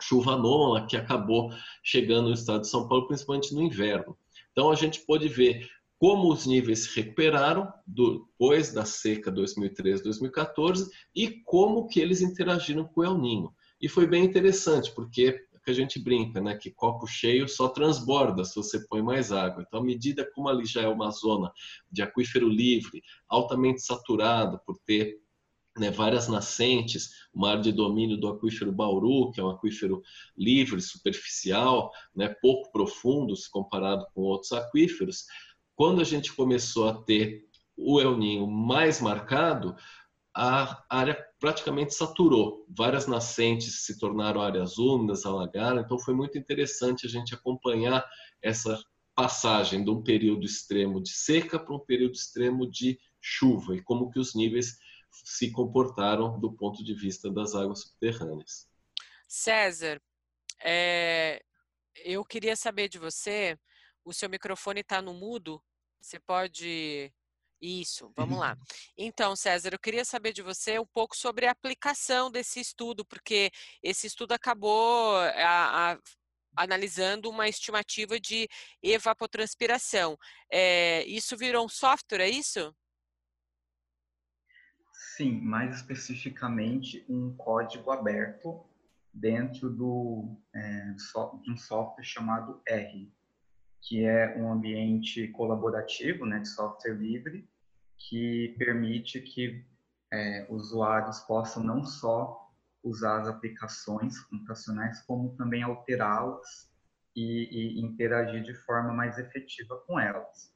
chuva 0.00 0.34
anômala 0.34 0.86
que 0.86 0.96
acabou 0.96 1.50
chegando 1.82 2.28
no 2.28 2.34
estado 2.34 2.60
de 2.60 2.68
São 2.68 2.86
Paulo, 2.86 3.08
principalmente 3.08 3.52
no 3.52 3.62
inverno. 3.62 4.16
Então, 4.52 4.70
a 4.70 4.76
gente 4.76 5.00
pôde 5.00 5.28
ver 5.28 5.68
como 5.98 6.32
os 6.32 6.46
níveis 6.46 6.84
se 6.84 7.00
recuperaram 7.00 7.72
depois 7.86 8.72
da 8.72 8.84
seca 8.84 9.30
2013-2014 9.32 10.88
e 11.14 11.30
como 11.44 11.86
que 11.86 12.00
eles 12.00 12.20
interagiram 12.20 12.84
com 12.84 13.00
o 13.00 13.04
El 13.04 13.18
Ninho. 13.18 13.52
E 13.80 13.88
foi 13.88 14.06
bem 14.06 14.24
interessante, 14.24 14.92
porque 14.92 15.44
que 15.62 15.70
a 15.70 15.74
gente 15.74 15.98
brinca, 15.98 16.40
né, 16.40 16.56
que 16.56 16.70
copo 16.70 17.06
cheio 17.06 17.48
só 17.48 17.68
transborda 17.68 18.44
se 18.44 18.54
você 18.56 18.80
põe 18.88 19.02
mais 19.02 19.32
água. 19.32 19.64
Então, 19.66 19.80
à 19.80 19.82
medida 19.82 20.28
como 20.34 20.48
ali 20.48 20.64
já 20.64 20.82
é 20.82 20.88
uma 20.88 21.10
zona 21.10 21.52
de 21.90 22.02
aquífero 22.02 22.48
livre, 22.48 23.02
altamente 23.28 23.82
saturado 23.82 24.60
por 24.66 24.78
ter 24.84 25.20
né, 25.78 25.90
várias 25.90 26.28
nascentes, 26.28 27.10
uma 27.32 27.50
área 27.50 27.62
de 27.62 27.72
domínio 27.72 28.16
do 28.16 28.28
aquífero 28.28 28.72
Bauru, 28.72 29.30
que 29.32 29.40
é 29.40 29.44
um 29.44 29.50
aquífero 29.50 30.02
livre, 30.36 30.80
superficial, 30.80 31.90
né, 32.14 32.28
pouco 32.28 32.70
profundo 32.70 33.34
se 33.36 33.50
comparado 33.50 34.06
com 34.14 34.22
outros 34.22 34.52
aquíferos, 34.52 35.24
quando 35.74 36.00
a 36.00 36.04
gente 36.04 36.34
começou 36.34 36.88
a 36.88 37.02
ter 37.02 37.46
o 37.76 38.00
El 38.00 38.18
Ninho 38.18 38.46
mais 38.46 39.00
marcado, 39.00 39.74
a 40.34 40.84
área 40.88 41.14
praticamente 41.38 41.94
saturou. 41.94 42.66
Várias 42.68 43.06
nascentes 43.06 43.84
se 43.84 43.98
tornaram 43.98 44.40
áreas 44.40 44.78
úmidas, 44.78 45.26
alagaram. 45.26 45.80
Então 45.80 45.98
foi 45.98 46.14
muito 46.14 46.38
interessante 46.38 47.06
a 47.06 47.08
gente 47.08 47.34
acompanhar 47.34 48.04
essa 48.40 48.82
passagem 49.14 49.84
de 49.84 49.90
um 49.90 50.02
período 50.02 50.44
extremo 50.44 51.02
de 51.02 51.10
seca 51.10 51.58
para 51.58 51.74
um 51.74 51.80
período 51.80 52.14
extremo 52.14 52.70
de 52.70 52.98
chuva 53.20 53.76
e 53.76 53.82
como 53.82 54.10
que 54.10 54.18
os 54.18 54.34
níveis 54.34 54.78
se 55.12 55.50
comportaram 55.52 56.40
do 56.40 56.52
ponto 56.52 56.82
de 56.82 56.94
vista 56.94 57.30
das 57.30 57.54
águas 57.54 57.82
subterrâneas. 57.82 58.68
César, 59.28 60.00
é, 60.64 61.42
eu 61.96 62.24
queria 62.24 62.56
saber 62.56 62.88
de 62.88 62.98
você, 62.98 63.58
o 64.04 64.12
seu 64.12 64.28
microfone 64.28 64.80
está 64.80 65.02
no 65.02 65.12
mudo, 65.12 65.62
você 66.00 66.18
pode. 66.18 67.12
Isso, 67.62 68.12
vamos 68.16 68.40
lá. 68.40 68.58
Então, 68.98 69.36
César, 69.36 69.72
eu 69.72 69.78
queria 69.78 70.04
saber 70.04 70.32
de 70.32 70.42
você 70.42 70.80
um 70.80 70.86
pouco 70.86 71.16
sobre 71.16 71.46
a 71.46 71.52
aplicação 71.52 72.28
desse 72.28 72.58
estudo, 72.58 73.04
porque 73.04 73.52
esse 73.80 74.08
estudo 74.08 74.32
acabou 74.32 75.16
a, 75.16 75.92
a, 75.92 75.98
analisando 76.56 77.30
uma 77.30 77.48
estimativa 77.48 78.18
de 78.18 78.48
evapotranspiração. 78.82 80.18
É, 80.50 81.04
isso 81.04 81.36
virou 81.36 81.64
um 81.64 81.68
software, 81.68 82.22
é 82.22 82.28
isso? 82.28 82.74
Sim, 85.16 85.40
mais 85.40 85.76
especificamente 85.76 87.04
um 87.08 87.32
código 87.36 87.92
aberto 87.92 88.66
dentro 89.14 89.70
do, 89.70 90.36
é, 90.52 90.94
de 91.42 91.52
um 91.52 91.56
software 91.56 92.02
chamado 92.02 92.60
R, 92.66 93.08
que 93.80 94.04
é 94.04 94.36
um 94.36 94.50
ambiente 94.50 95.28
colaborativo, 95.28 96.26
né, 96.26 96.40
de 96.40 96.48
software 96.48 96.94
livre, 96.94 97.48
que 98.08 98.54
permite 98.58 99.20
que 99.20 99.64
é, 100.12 100.46
usuários 100.50 101.20
possam 101.20 101.62
não 101.62 101.84
só 101.84 102.50
usar 102.82 103.20
as 103.20 103.28
aplicações 103.28 104.20
computacionais, 104.24 105.00
como 105.02 105.36
também 105.36 105.62
alterá-las 105.62 106.70
e, 107.14 107.48
e, 107.50 107.80
interagir 107.80 108.42
de 108.42 108.54
forma 108.54 108.92
mais 108.92 109.18
efetiva 109.18 109.76
com 109.86 109.98
elas. 109.98 110.52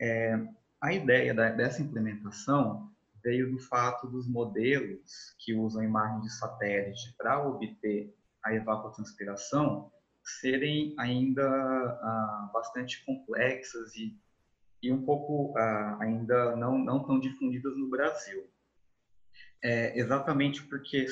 É, 0.00 0.38
a 0.80 0.92
ideia 0.92 1.34
da, 1.34 1.50
dessa 1.50 1.82
implementação 1.82 2.90
veio 3.22 3.50
do 3.50 3.58
fato 3.58 4.06
dos 4.06 4.26
modelos 4.28 5.34
que 5.38 5.54
usam 5.54 5.82
imagem 5.82 6.20
de 6.20 6.32
satélite 6.32 7.14
para 7.18 7.46
obter 7.46 8.14
a 8.44 8.54
evapotranspiração 8.54 9.92
serem 10.40 10.94
ainda 10.98 11.42
ah, 11.42 12.50
bastante 12.52 13.04
complexas 13.04 13.94
e, 13.96 14.16
e 14.82 14.92
um 14.92 15.04
pouco 15.04 15.56
ah, 15.56 15.98
ainda 16.00 16.56
não, 16.56 16.78
não 16.78 17.04
tão 17.04 17.18
difundidas 17.18 17.76
no 17.76 17.88
Brasil. 17.88 18.48
É, 19.62 19.98
exatamente 19.98 20.62
porque 20.64 21.06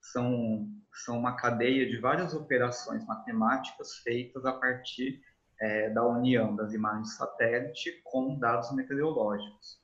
são, 0.00 0.68
são 1.04 1.18
uma 1.18 1.36
cadeia 1.36 1.88
de 1.88 1.98
várias 1.98 2.34
operações 2.34 3.04
matemáticas 3.06 3.96
feitas 3.98 4.44
a 4.44 4.52
partir 4.52 5.20
é, 5.60 5.90
da 5.90 6.04
união 6.06 6.56
das 6.56 6.72
imagens 6.72 7.16
satélite 7.16 8.00
com 8.04 8.38
dados 8.38 8.74
meteorológicos. 8.74 9.82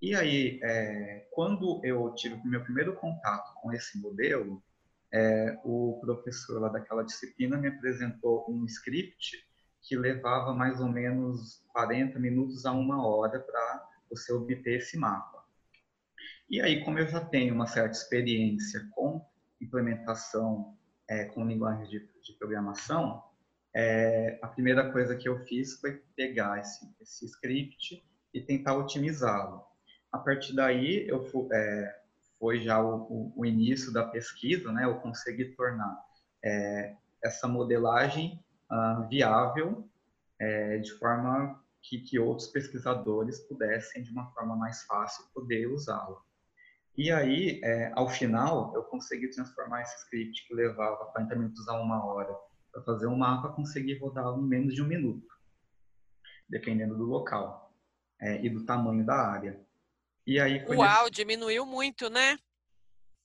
E 0.00 0.14
aí, 0.14 0.60
é, 0.62 1.26
quando 1.32 1.80
eu 1.84 2.14
tive 2.14 2.36
o 2.36 2.46
meu 2.46 2.62
primeiro 2.62 2.94
contato 2.94 3.52
com 3.60 3.72
esse 3.72 3.98
modelo, 3.98 4.62
é, 5.12 5.58
o 5.64 5.98
professor 6.00 6.60
lá 6.60 6.68
daquela 6.68 7.02
disciplina 7.02 7.56
me 7.56 7.68
apresentou 7.68 8.44
um 8.48 8.64
script 8.66 9.47
que 9.88 9.96
levava 9.96 10.52
mais 10.52 10.80
ou 10.80 10.88
menos 10.88 11.64
40 11.72 12.18
minutos 12.18 12.66
a 12.66 12.72
uma 12.72 13.06
hora 13.06 13.40
para 13.40 13.88
você 14.10 14.32
obter 14.34 14.76
esse 14.76 14.98
mapa. 14.98 15.42
E 16.50 16.60
aí, 16.60 16.84
como 16.84 16.98
eu 16.98 17.08
já 17.08 17.24
tenho 17.24 17.54
uma 17.54 17.66
certa 17.66 17.96
experiência 17.96 18.86
com 18.90 19.26
implementação 19.60 20.76
é, 21.08 21.24
com 21.24 21.46
linguagem 21.46 21.88
de, 21.88 22.00
de 22.22 22.32
programação, 22.38 23.24
é, 23.74 24.38
a 24.42 24.48
primeira 24.48 24.92
coisa 24.92 25.16
que 25.16 25.26
eu 25.26 25.38
fiz 25.46 25.80
foi 25.80 26.02
pegar 26.14 26.60
esse, 26.60 26.86
esse 27.00 27.24
script 27.24 28.04
e 28.34 28.42
tentar 28.42 28.76
otimizá-lo. 28.76 29.64
A 30.12 30.18
partir 30.18 30.54
daí, 30.54 31.08
eu 31.08 31.24
fui, 31.24 31.48
é, 31.50 32.00
foi 32.38 32.60
já 32.60 32.82
o, 32.82 33.04
o, 33.04 33.32
o 33.36 33.46
início 33.46 33.90
da 33.90 34.04
pesquisa, 34.04 34.70
né, 34.70 34.84
eu 34.84 34.96
consegui 34.96 35.46
tornar 35.56 35.98
é, 36.44 36.94
essa 37.22 37.48
modelagem 37.48 38.42
uh, 38.70 39.08
viável 39.08 39.88
é, 40.40 40.78
de 40.78 40.92
forma 40.92 41.62
que, 41.82 41.98
que 42.00 42.18
outros 42.18 42.48
pesquisadores 42.48 43.40
pudessem, 43.40 44.02
de 44.02 44.10
uma 44.10 44.30
forma 44.32 44.56
mais 44.56 44.82
fácil, 44.84 45.24
poder 45.32 45.66
usá-la. 45.66 46.20
E 46.96 47.12
aí, 47.12 47.60
é, 47.62 47.92
ao 47.94 48.08
final, 48.08 48.74
eu 48.74 48.82
consegui 48.84 49.30
transformar 49.30 49.82
esse 49.82 49.96
script 50.02 50.46
que 50.46 50.54
levava 50.54 51.06
40 51.12 51.36
minutos 51.36 51.68
a 51.68 51.80
uma 51.80 52.04
hora 52.04 52.36
para 52.72 52.82
fazer 52.82 53.06
um 53.06 53.16
mapa, 53.16 53.50
consegui 53.50 53.96
rodá-lo 53.98 54.42
em 54.42 54.48
menos 54.48 54.74
de 54.74 54.82
um 54.82 54.86
minuto, 54.86 55.28
dependendo 56.48 56.96
do 56.96 57.04
local 57.04 57.72
é, 58.20 58.44
e 58.44 58.50
do 58.50 58.64
tamanho 58.64 59.06
da 59.06 59.14
área. 59.14 59.60
E 60.26 60.40
aí 60.40 60.64
Uau, 60.66 61.04
nesse... 61.04 61.10
diminuiu 61.12 61.64
muito, 61.64 62.10
né? 62.10 62.36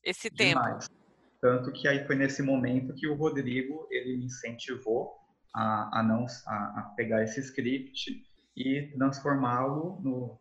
Esse 0.03 0.29
Demais. 0.29 0.87
tempo. 0.87 1.03
Tanto 1.41 1.71
que 1.73 1.87
aí 1.87 2.05
foi 2.05 2.15
nesse 2.15 2.41
momento 2.41 2.93
que 2.93 3.07
o 3.07 3.15
Rodrigo 3.15 3.87
ele 3.89 4.17
me 4.17 4.25
incentivou 4.25 5.22
a, 5.53 5.99
a 5.99 6.03
não 6.03 6.25
a, 6.45 6.79
a, 6.79 6.81
pegar 6.95 7.23
esse 7.23 7.39
script 7.39 8.25
e 8.55 8.91
transformá-lo 8.97 10.39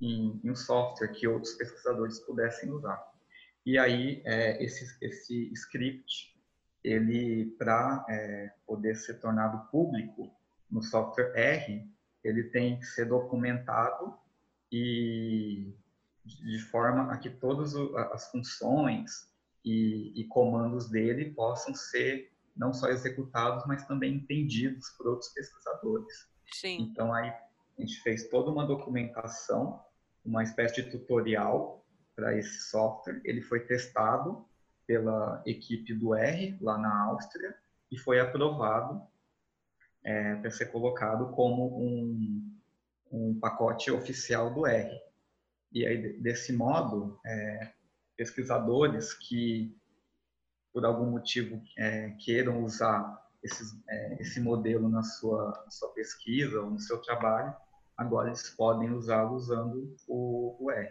em, 0.00 0.40
em, 0.42 0.50
um 0.50 0.54
software 0.54 1.08
que 1.08 1.26
outros 1.26 1.54
pesquisadores 1.54 2.20
pudessem 2.20 2.70
usar. 2.70 3.02
E 3.66 3.78
aí 3.78 4.22
é, 4.24 4.62
esse 4.62 4.96
esse 5.00 5.52
script 5.52 6.34
ele 6.82 7.46
para 7.58 8.04
é, 8.08 8.52
poder 8.66 8.94
ser 8.94 9.14
tornado 9.14 9.70
público 9.70 10.30
no 10.70 10.82
software 10.82 11.32
R 11.34 11.94
ele 12.22 12.44
tem 12.44 12.78
que 12.78 12.86
ser 12.86 13.06
documentado 13.06 14.14
e 14.72 15.74
de 16.24 16.58
forma 16.58 17.12
a 17.12 17.18
que 17.18 17.28
todas 17.28 17.74
as 18.12 18.30
funções 18.30 19.30
e, 19.64 20.12
e, 20.20 20.24
comandos 20.24 20.88
dele 20.88 21.30
possam 21.32 21.74
ser 21.74 22.32
não 22.56 22.72
só 22.72 22.88
executados, 22.88 23.64
mas 23.66 23.86
também 23.86 24.14
entendidos 24.14 24.90
por 24.90 25.08
outros 25.08 25.30
pesquisadores. 25.32 26.28
Sim. 26.52 26.82
Então 26.82 27.12
aí 27.12 27.30
a 27.30 27.80
gente 27.80 28.00
fez 28.02 28.28
toda 28.28 28.50
uma 28.50 28.66
documentação, 28.66 29.82
uma 30.24 30.42
espécie 30.42 30.82
de 30.82 30.90
tutorial 30.90 31.84
para 32.14 32.36
esse 32.36 32.70
software. 32.70 33.20
Ele 33.24 33.42
foi 33.42 33.60
testado 33.60 34.44
pela 34.86 35.42
equipe 35.46 35.94
do 35.94 36.14
R, 36.14 36.56
lá 36.60 36.78
na 36.78 37.06
Áustria, 37.06 37.56
e 37.90 37.98
foi 37.98 38.20
aprovado 38.20 39.02
é, 40.04 40.34
para 40.36 40.50
ser 40.50 40.66
colocado 40.66 41.32
como 41.32 41.78
um, 41.80 42.58
um 43.10 43.38
pacote 43.40 43.90
oficial 43.90 44.52
do 44.52 44.66
R. 44.66 45.00
E 45.72 45.86
aí, 45.86 46.20
desse 46.20 46.52
modo, 46.52 47.18
é, 47.26 47.72
pesquisadores 48.16 49.12
que, 49.14 49.76
por 50.74 50.84
algum 50.84 51.08
motivo, 51.08 51.62
é, 51.78 52.10
queiram 52.18 52.64
usar 52.64 53.24
esses, 53.44 53.80
é, 53.88 54.16
esse 54.20 54.40
modelo 54.40 54.88
na 54.88 55.04
sua, 55.04 55.62
na 55.64 55.70
sua 55.70 55.88
pesquisa 55.90 56.60
ou 56.60 56.68
no 56.68 56.80
seu 56.80 57.00
trabalho, 57.00 57.54
agora 57.96 58.28
eles 58.28 58.50
podem 58.50 58.90
usá-lo 58.90 59.36
usando 59.36 59.96
o, 60.08 60.56
o 60.58 60.70
R. 60.72 60.90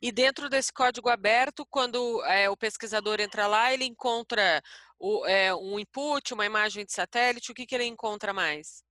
E 0.00 0.12
dentro 0.12 0.48
desse 0.48 0.72
código 0.72 1.08
aberto, 1.08 1.66
quando 1.66 2.22
é, 2.24 2.48
o 2.48 2.56
pesquisador 2.56 3.20
entra 3.20 3.48
lá, 3.48 3.74
ele 3.74 3.84
encontra 3.84 4.62
o, 4.96 5.26
é, 5.26 5.52
um 5.52 5.76
input, 5.80 6.32
uma 6.32 6.46
imagem 6.46 6.84
de 6.84 6.92
satélite, 6.92 7.50
o 7.50 7.54
que, 7.54 7.66
que 7.66 7.74
ele 7.74 7.84
encontra 7.84 8.32
mais? 8.32 8.84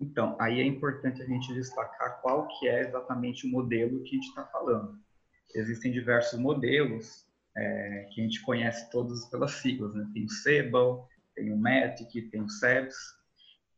Então, 0.00 0.36
aí 0.40 0.60
é 0.60 0.64
importante 0.64 1.22
a 1.22 1.26
gente 1.26 1.54
destacar 1.54 2.20
qual 2.22 2.48
que 2.48 2.68
é 2.68 2.80
exatamente 2.80 3.46
o 3.46 3.50
modelo 3.50 4.02
que 4.02 4.10
a 4.10 4.14
gente 4.14 4.28
está 4.28 4.44
falando. 4.46 4.98
Existem 5.54 5.92
diversos 5.92 6.38
modelos 6.38 7.27
é, 7.58 8.08
que 8.12 8.20
a 8.20 8.24
gente 8.24 8.40
conhece 8.42 8.88
todos 8.90 9.24
pelas 9.26 9.52
siglas, 9.52 9.92
né? 9.94 10.08
Tem 10.14 10.24
o 10.24 10.30
Sebel, 10.30 11.08
tem 11.34 11.52
o 11.52 11.56
METIC, 11.56 12.30
tem 12.30 12.40
o 12.40 12.48
SEBS. 12.48 12.96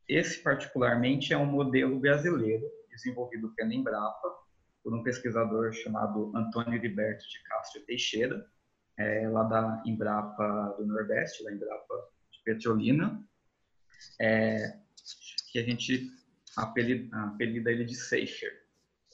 Esse, 0.06 0.42
particularmente, 0.42 1.32
é 1.32 1.38
um 1.38 1.46
modelo 1.46 1.98
brasileiro, 1.98 2.64
desenvolvido 2.90 3.52
pela 3.54 3.72
Embrapa, 3.72 4.28
por 4.82 4.94
um 4.94 5.02
pesquisador 5.02 5.72
chamado 5.72 6.32
Antônio 6.34 6.74
Heriberto 6.74 7.24
de 7.26 7.42
Castro 7.44 7.82
Teixeira, 7.86 8.46
é, 8.98 9.28
lá 9.28 9.44
da 9.44 9.82
Embrapa 9.86 10.74
do 10.78 10.86
Nordeste, 10.86 11.44
da 11.44 11.52
Embrapa 11.52 11.94
de 12.32 12.42
Petrolina. 12.44 13.22
É, 14.20 14.78
que 15.50 15.58
a 15.58 15.62
gente 15.62 16.10
apelida, 16.56 17.16
apelida 17.16 17.70
ele 17.70 17.84
de 17.84 17.94
SAFER. 17.94 18.52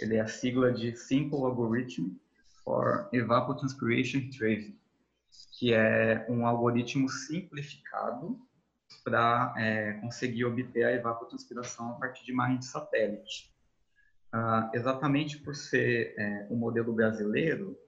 Ele 0.00 0.16
é 0.16 0.20
a 0.20 0.26
sigla 0.26 0.73
de 0.73 0.94
Simple 0.96 1.38
Algorithm 1.38 2.16
for 2.66 3.08
Evapotranspiration 3.12 4.28
Tracing, 4.37 4.76
que 5.56 5.73
é 5.73 6.26
um 6.28 6.44
algoritmo 6.44 7.08
simplificado 7.08 8.37
para 9.04 9.54
é, 9.56 9.92
conseguir 10.00 10.44
obter 10.44 10.85
a 10.85 10.92
evapotranspiração 10.92 11.90
a 11.90 11.94
partir 11.94 12.25
de 12.25 12.32
imagem 12.32 12.58
de 12.58 12.66
satélite. 12.66 13.54
Ah, 14.32 14.68
exatamente 14.75 15.38
por 15.38 15.54
ser 15.54 16.14
é, 16.18 16.49
um 16.50 16.56
modelo 16.56 16.92
brasileiro, 16.92 17.78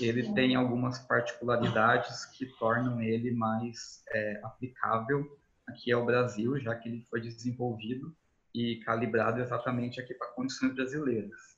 ele 0.00 0.32
tem 0.34 0.54
algumas 0.54 1.00
particularidades 1.00 2.24
que 2.26 2.46
tornam 2.58 3.02
ele 3.02 3.32
mais 3.32 4.04
é, 4.10 4.40
aplicável 4.44 5.36
aqui 5.66 5.90
ao 5.90 6.06
Brasil, 6.06 6.58
já 6.60 6.76
que 6.76 6.88
ele 6.88 7.02
foi 7.10 7.20
desenvolvido 7.20 8.14
e 8.54 8.76
calibrado 8.84 9.40
exatamente 9.40 10.00
aqui 10.00 10.14
para 10.14 10.28
condições 10.28 10.74
brasileiras. 10.74 11.57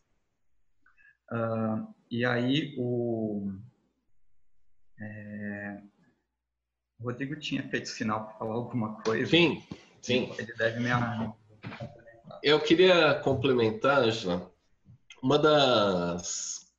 Uh, 1.31 1.87
e 2.11 2.25
aí 2.25 2.75
o, 2.77 3.53
é, 5.01 5.81
o 6.99 7.05
Rodrigo 7.05 7.37
tinha 7.37 7.63
feito 7.69 7.89
sinal 7.89 8.27
para 8.27 8.39
falar 8.39 8.55
alguma 8.55 9.01
coisa. 9.03 9.31
Sim, 9.31 9.63
sim. 10.03 10.33
Ele 10.39 10.53
deve 10.55 10.81
me. 10.81 10.91
Eu 12.43 12.61
queria 12.61 13.15
complementar, 13.21 14.03
Angela, 14.03 14.51
uma 15.23 15.39
das, 15.39 16.73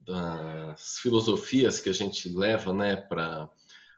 das 0.00 0.98
filosofias 0.98 1.80
que 1.80 1.90
a 1.90 1.94
gente 1.94 2.28
leva 2.28 2.72
né, 2.72 2.96
para 2.96 3.48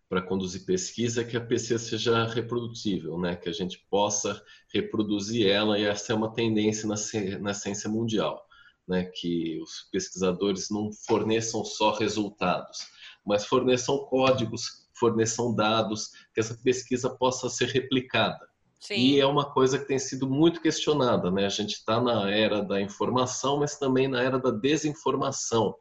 para 0.08 0.22
conduzir 0.22 0.64
pesquisa 0.64 1.22
é 1.22 1.24
que 1.24 1.36
a 1.36 1.40
pesquisa 1.40 1.78
seja 1.78 2.24
reprodutível, 2.26 3.18
né? 3.18 3.34
que 3.34 3.48
a 3.48 3.52
gente 3.52 3.84
possa 3.90 4.40
reproduzir 4.72 5.48
ela, 5.48 5.78
e 5.78 5.84
essa 5.84 6.12
é 6.12 6.16
uma 6.16 6.32
tendência 6.32 6.86
na, 6.86 6.94
na 7.40 7.54
ciência 7.54 7.90
mundial, 7.90 8.46
né? 8.86 9.04
que 9.14 9.60
os 9.62 9.88
pesquisadores 9.90 10.70
não 10.70 10.90
forneçam 11.06 11.64
só 11.64 11.92
resultados, 11.92 12.78
mas 13.24 13.46
forneçam 13.46 13.98
códigos, 14.06 14.88
forneçam 14.98 15.54
dados, 15.54 16.10
que 16.34 16.40
essa 16.40 16.56
pesquisa 16.62 17.10
possa 17.10 17.48
ser 17.48 17.68
replicada. 17.68 18.48
Sim. 18.80 18.94
E 18.94 19.20
é 19.20 19.26
uma 19.26 19.50
coisa 19.50 19.78
que 19.78 19.86
tem 19.86 19.98
sido 19.98 20.28
muito 20.28 20.60
questionada, 20.60 21.30
né? 21.30 21.46
A 21.46 21.50
gente 21.50 21.72
está 21.72 22.00
na 22.02 22.30
era 22.30 22.62
da 22.62 22.80
informação, 22.80 23.60
mas 23.60 23.78
também 23.78 24.08
na 24.08 24.22
era 24.22 24.38
da 24.38 24.50
desinformação. 24.50 25.74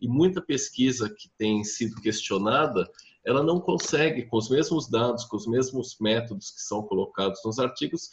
E 0.00 0.08
muita 0.08 0.40
pesquisa 0.40 1.10
que 1.10 1.28
tem 1.36 1.62
sido 1.62 2.00
questionada 2.00 2.90
ela 3.28 3.42
não 3.42 3.60
consegue, 3.60 4.24
com 4.26 4.38
os 4.38 4.48
mesmos 4.48 4.88
dados, 4.88 5.26
com 5.26 5.36
os 5.36 5.46
mesmos 5.46 5.96
métodos 6.00 6.50
que 6.50 6.62
são 6.62 6.82
colocados 6.82 7.40
nos 7.44 7.58
artigos, 7.58 8.08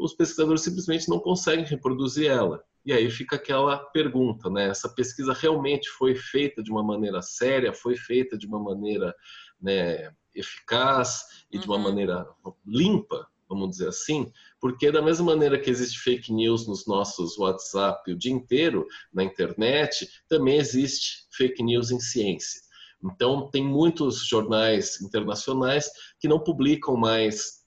os 0.00 0.14
pesquisadores 0.14 0.62
simplesmente 0.62 1.08
não 1.08 1.20
conseguem 1.20 1.64
reproduzir 1.64 2.30
ela. 2.30 2.64
E 2.84 2.92
aí 2.92 3.10
fica 3.10 3.36
aquela 3.36 3.78
pergunta, 3.78 4.48
né? 4.48 4.68
Essa 4.68 4.88
pesquisa 4.88 5.34
realmente 5.34 5.88
foi 5.90 6.14
feita 6.14 6.62
de 6.62 6.70
uma 6.70 6.82
maneira 6.82 7.20
séria, 7.20 7.74
foi 7.74 7.96
feita 7.96 8.38
de 8.38 8.46
uma 8.46 8.58
maneira 8.58 9.14
né, 9.60 10.10
eficaz 10.34 11.22
e 11.52 11.56
uhum. 11.56 11.62
de 11.62 11.68
uma 11.68 11.76
uhum. 11.76 11.82
maneira 11.82 12.26
limpa, 12.66 13.26
vamos 13.48 13.70
dizer 13.70 13.88
assim? 13.88 14.32
Porque 14.58 14.90
da 14.90 15.02
mesma 15.02 15.26
maneira 15.26 15.58
que 15.58 15.68
existe 15.68 15.98
fake 15.98 16.32
news 16.32 16.66
nos 16.66 16.86
nossos 16.86 17.36
WhatsApp 17.36 18.10
o 18.10 18.16
dia 18.16 18.32
inteiro, 18.32 18.86
na 19.12 19.22
internet, 19.22 20.08
também 20.28 20.56
existe 20.56 21.26
fake 21.32 21.62
news 21.62 21.90
em 21.90 22.00
ciência. 22.00 22.62
Então, 23.02 23.50
tem 23.50 23.64
muitos 23.64 24.26
jornais 24.26 25.00
internacionais 25.00 25.90
que 26.18 26.28
não 26.28 26.38
publicam 26.38 26.96
mais 26.96 27.59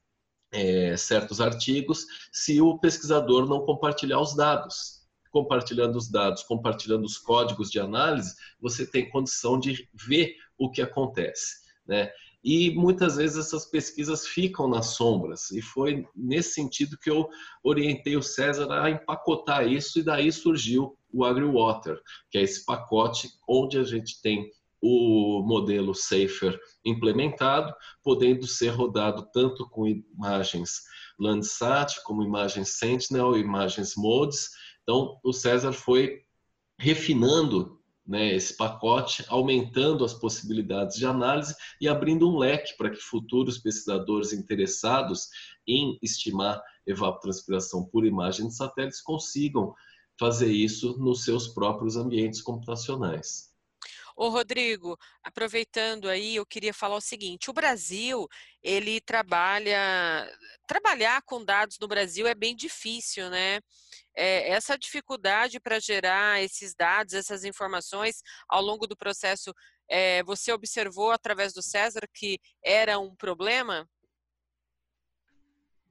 é, 0.53 0.95
certos 0.95 1.41
artigos 1.41 2.05
se 2.31 2.61
o 2.61 2.77
pesquisador 2.77 3.47
não 3.47 3.65
compartilhar 3.65 4.21
os 4.21 4.35
dados. 4.35 5.01
Compartilhando 5.31 5.95
os 5.95 6.09
dados, 6.09 6.43
compartilhando 6.43 7.05
os 7.05 7.17
códigos 7.17 7.71
de 7.71 7.79
análise, 7.79 8.35
você 8.61 8.85
tem 8.85 9.09
condição 9.09 9.59
de 9.59 9.89
ver 9.93 10.35
o 10.57 10.69
que 10.69 10.81
acontece. 10.81 11.63
Né? 11.87 12.11
E 12.43 12.71
muitas 12.71 13.15
vezes 13.15 13.37
essas 13.37 13.65
pesquisas 13.65 14.27
ficam 14.27 14.67
nas 14.67 14.87
sombras, 14.87 15.49
e 15.49 15.61
foi 15.61 16.05
nesse 16.13 16.53
sentido 16.53 16.97
que 16.97 17.09
eu 17.09 17.29
orientei 17.63 18.17
o 18.17 18.21
César 18.21 18.71
a 18.71 18.91
empacotar 18.91 19.65
isso, 19.65 19.97
e 19.97 20.03
daí 20.03 20.31
surgiu 20.31 20.97
o 21.11 21.23
AgriWater, 21.23 21.99
que 22.29 22.37
é 22.37 22.41
esse 22.41 22.65
pacote 22.65 23.29
onde 23.47 23.77
a 23.77 23.83
gente 23.83 24.21
tem 24.21 24.51
o 24.85 25.41
modelo 25.41 25.95
Safer 25.95 26.59
implementado, 26.83 27.73
podendo 28.03 28.45
ser 28.45 28.67
rodado 28.67 29.25
tanto 29.31 29.69
com 29.69 29.87
imagens 29.87 30.81
Landsat, 31.17 32.03
como 32.03 32.21
imagens 32.21 32.77
Sentinel, 32.77 33.37
imagens 33.37 33.95
MODES. 33.95 34.49
Então, 34.81 35.17
o 35.23 35.31
César 35.31 35.71
foi 35.71 36.23
refinando 36.77 37.79
né, 38.05 38.35
esse 38.35 38.57
pacote, 38.57 39.23
aumentando 39.29 40.03
as 40.03 40.13
possibilidades 40.13 40.97
de 40.97 41.05
análise 41.05 41.55
e 41.79 41.87
abrindo 41.87 42.29
um 42.29 42.37
leque 42.37 42.75
para 42.75 42.89
que 42.89 42.97
futuros 42.97 43.57
pesquisadores 43.59 44.33
interessados 44.33 45.29
em 45.65 45.97
estimar 46.01 46.61
evapotranspiração 46.85 47.85
por 47.85 48.05
imagem 48.05 48.49
de 48.49 48.55
satélites 48.55 49.01
consigam 49.01 49.73
fazer 50.19 50.51
isso 50.51 50.97
nos 50.99 51.23
seus 51.23 51.47
próprios 51.47 51.95
ambientes 51.95 52.41
computacionais. 52.41 53.52
Ô, 54.15 54.29
Rodrigo, 54.29 54.97
aproveitando 55.23 56.07
aí, 56.07 56.35
eu 56.35 56.45
queria 56.45 56.73
falar 56.73 56.95
o 56.95 57.01
seguinte: 57.01 57.49
o 57.49 57.53
Brasil, 57.53 58.27
ele 58.61 59.01
trabalha. 59.01 60.29
Trabalhar 60.67 61.21
com 61.23 61.43
dados 61.43 61.77
no 61.79 61.87
Brasil 61.87 62.27
é 62.27 62.35
bem 62.35 62.55
difícil, 62.55 63.29
né? 63.29 63.59
É, 64.15 64.49
essa 64.51 64.77
dificuldade 64.77 65.59
para 65.59 65.79
gerar 65.79 66.41
esses 66.41 66.75
dados, 66.75 67.13
essas 67.13 67.43
informações 67.43 68.21
ao 68.47 68.61
longo 68.61 68.85
do 68.85 68.95
processo, 68.95 69.53
é, 69.89 70.23
você 70.23 70.51
observou 70.51 71.11
através 71.11 71.53
do 71.53 71.63
César 71.63 72.07
que 72.13 72.39
era 72.63 72.99
um 72.99 73.15
problema? 73.15 73.87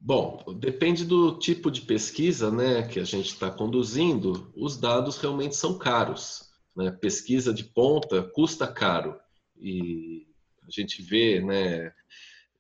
Bom, 0.01 0.43
depende 0.59 1.05
do 1.05 1.39
tipo 1.39 1.71
de 1.71 1.83
pesquisa 1.83 2.51
né, 2.51 2.83
que 2.89 2.99
a 2.99 3.05
gente 3.05 3.29
está 3.29 3.49
conduzindo, 3.51 4.53
os 4.57 4.77
dados 4.77 5.17
realmente 5.19 5.55
são 5.55 5.79
caros. 5.79 6.52
Né? 6.77 6.91
Pesquisa 6.91 7.53
de 7.53 7.65
ponta 7.65 8.23
custa 8.23 8.67
caro 8.67 9.19
e 9.57 10.27
a 10.67 10.71
gente 10.71 11.03
vê, 11.03 11.41
né, 11.41 11.93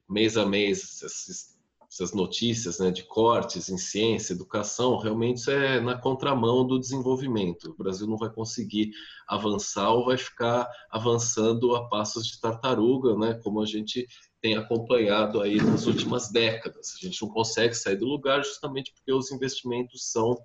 mês 0.08 0.36
a 0.36 0.44
mês, 0.44 1.02
essas, 1.02 1.58
essas 1.90 2.12
notícias 2.12 2.78
né, 2.78 2.90
de 2.90 3.02
cortes 3.04 3.68
em 3.68 3.78
ciência, 3.78 4.32
educação, 4.32 4.98
realmente 4.98 5.38
isso 5.38 5.50
é 5.50 5.80
na 5.80 5.96
contramão 5.96 6.66
do 6.66 6.78
desenvolvimento. 6.78 7.70
O 7.70 7.76
Brasil 7.76 8.06
não 8.06 8.16
vai 8.16 8.30
conseguir 8.30 8.92
avançar 9.26 9.90
ou 9.90 10.06
vai 10.06 10.16
ficar 10.16 10.68
avançando 10.90 11.74
a 11.74 11.88
passos 11.88 12.26
de 12.26 12.40
tartaruga, 12.40 13.16
né, 13.16 13.34
como 13.42 13.60
a 13.60 13.66
gente 13.66 14.06
tem 14.40 14.56
acompanhado 14.56 15.40
aí 15.40 15.56
nas 15.56 15.86
últimas 15.86 16.30
décadas. 16.30 16.94
A 16.96 17.06
gente 17.06 17.20
não 17.22 17.28
consegue 17.28 17.74
sair 17.74 17.96
do 17.96 18.06
lugar 18.06 18.44
justamente 18.44 18.92
porque 18.92 19.12
os 19.12 19.30
investimentos 19.30 20.10
são 20.10 20.36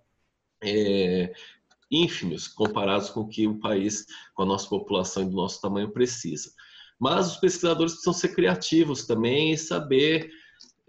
é, 0.62 1.34
ínfimos 1.90 2.48
comparados 2.48 3.10
com 3.10 3.22
o 3.22 3.28
que 3.28 3.48
o 3.48 3.60
país, 3.60 4.06
com 4.34 4.44
a 4.44 4.46
nossa 4.46 4.68
população 4.68 5.24
e 5.24 5.30
do 5.30 5.36
nosso 5.36 5.62
tamanho, 5.62 5.92
precisa. 5.92 6.52
Mas 7.00 7.28
os 7.28 7.38
pesquisadores 7.38 7.94
precisam 7.94 8.14
ser 8.14 8.30
criativos 8.30 9.06
também 9.06 9.52
e 9.52 9.58
saber 9.58 10.32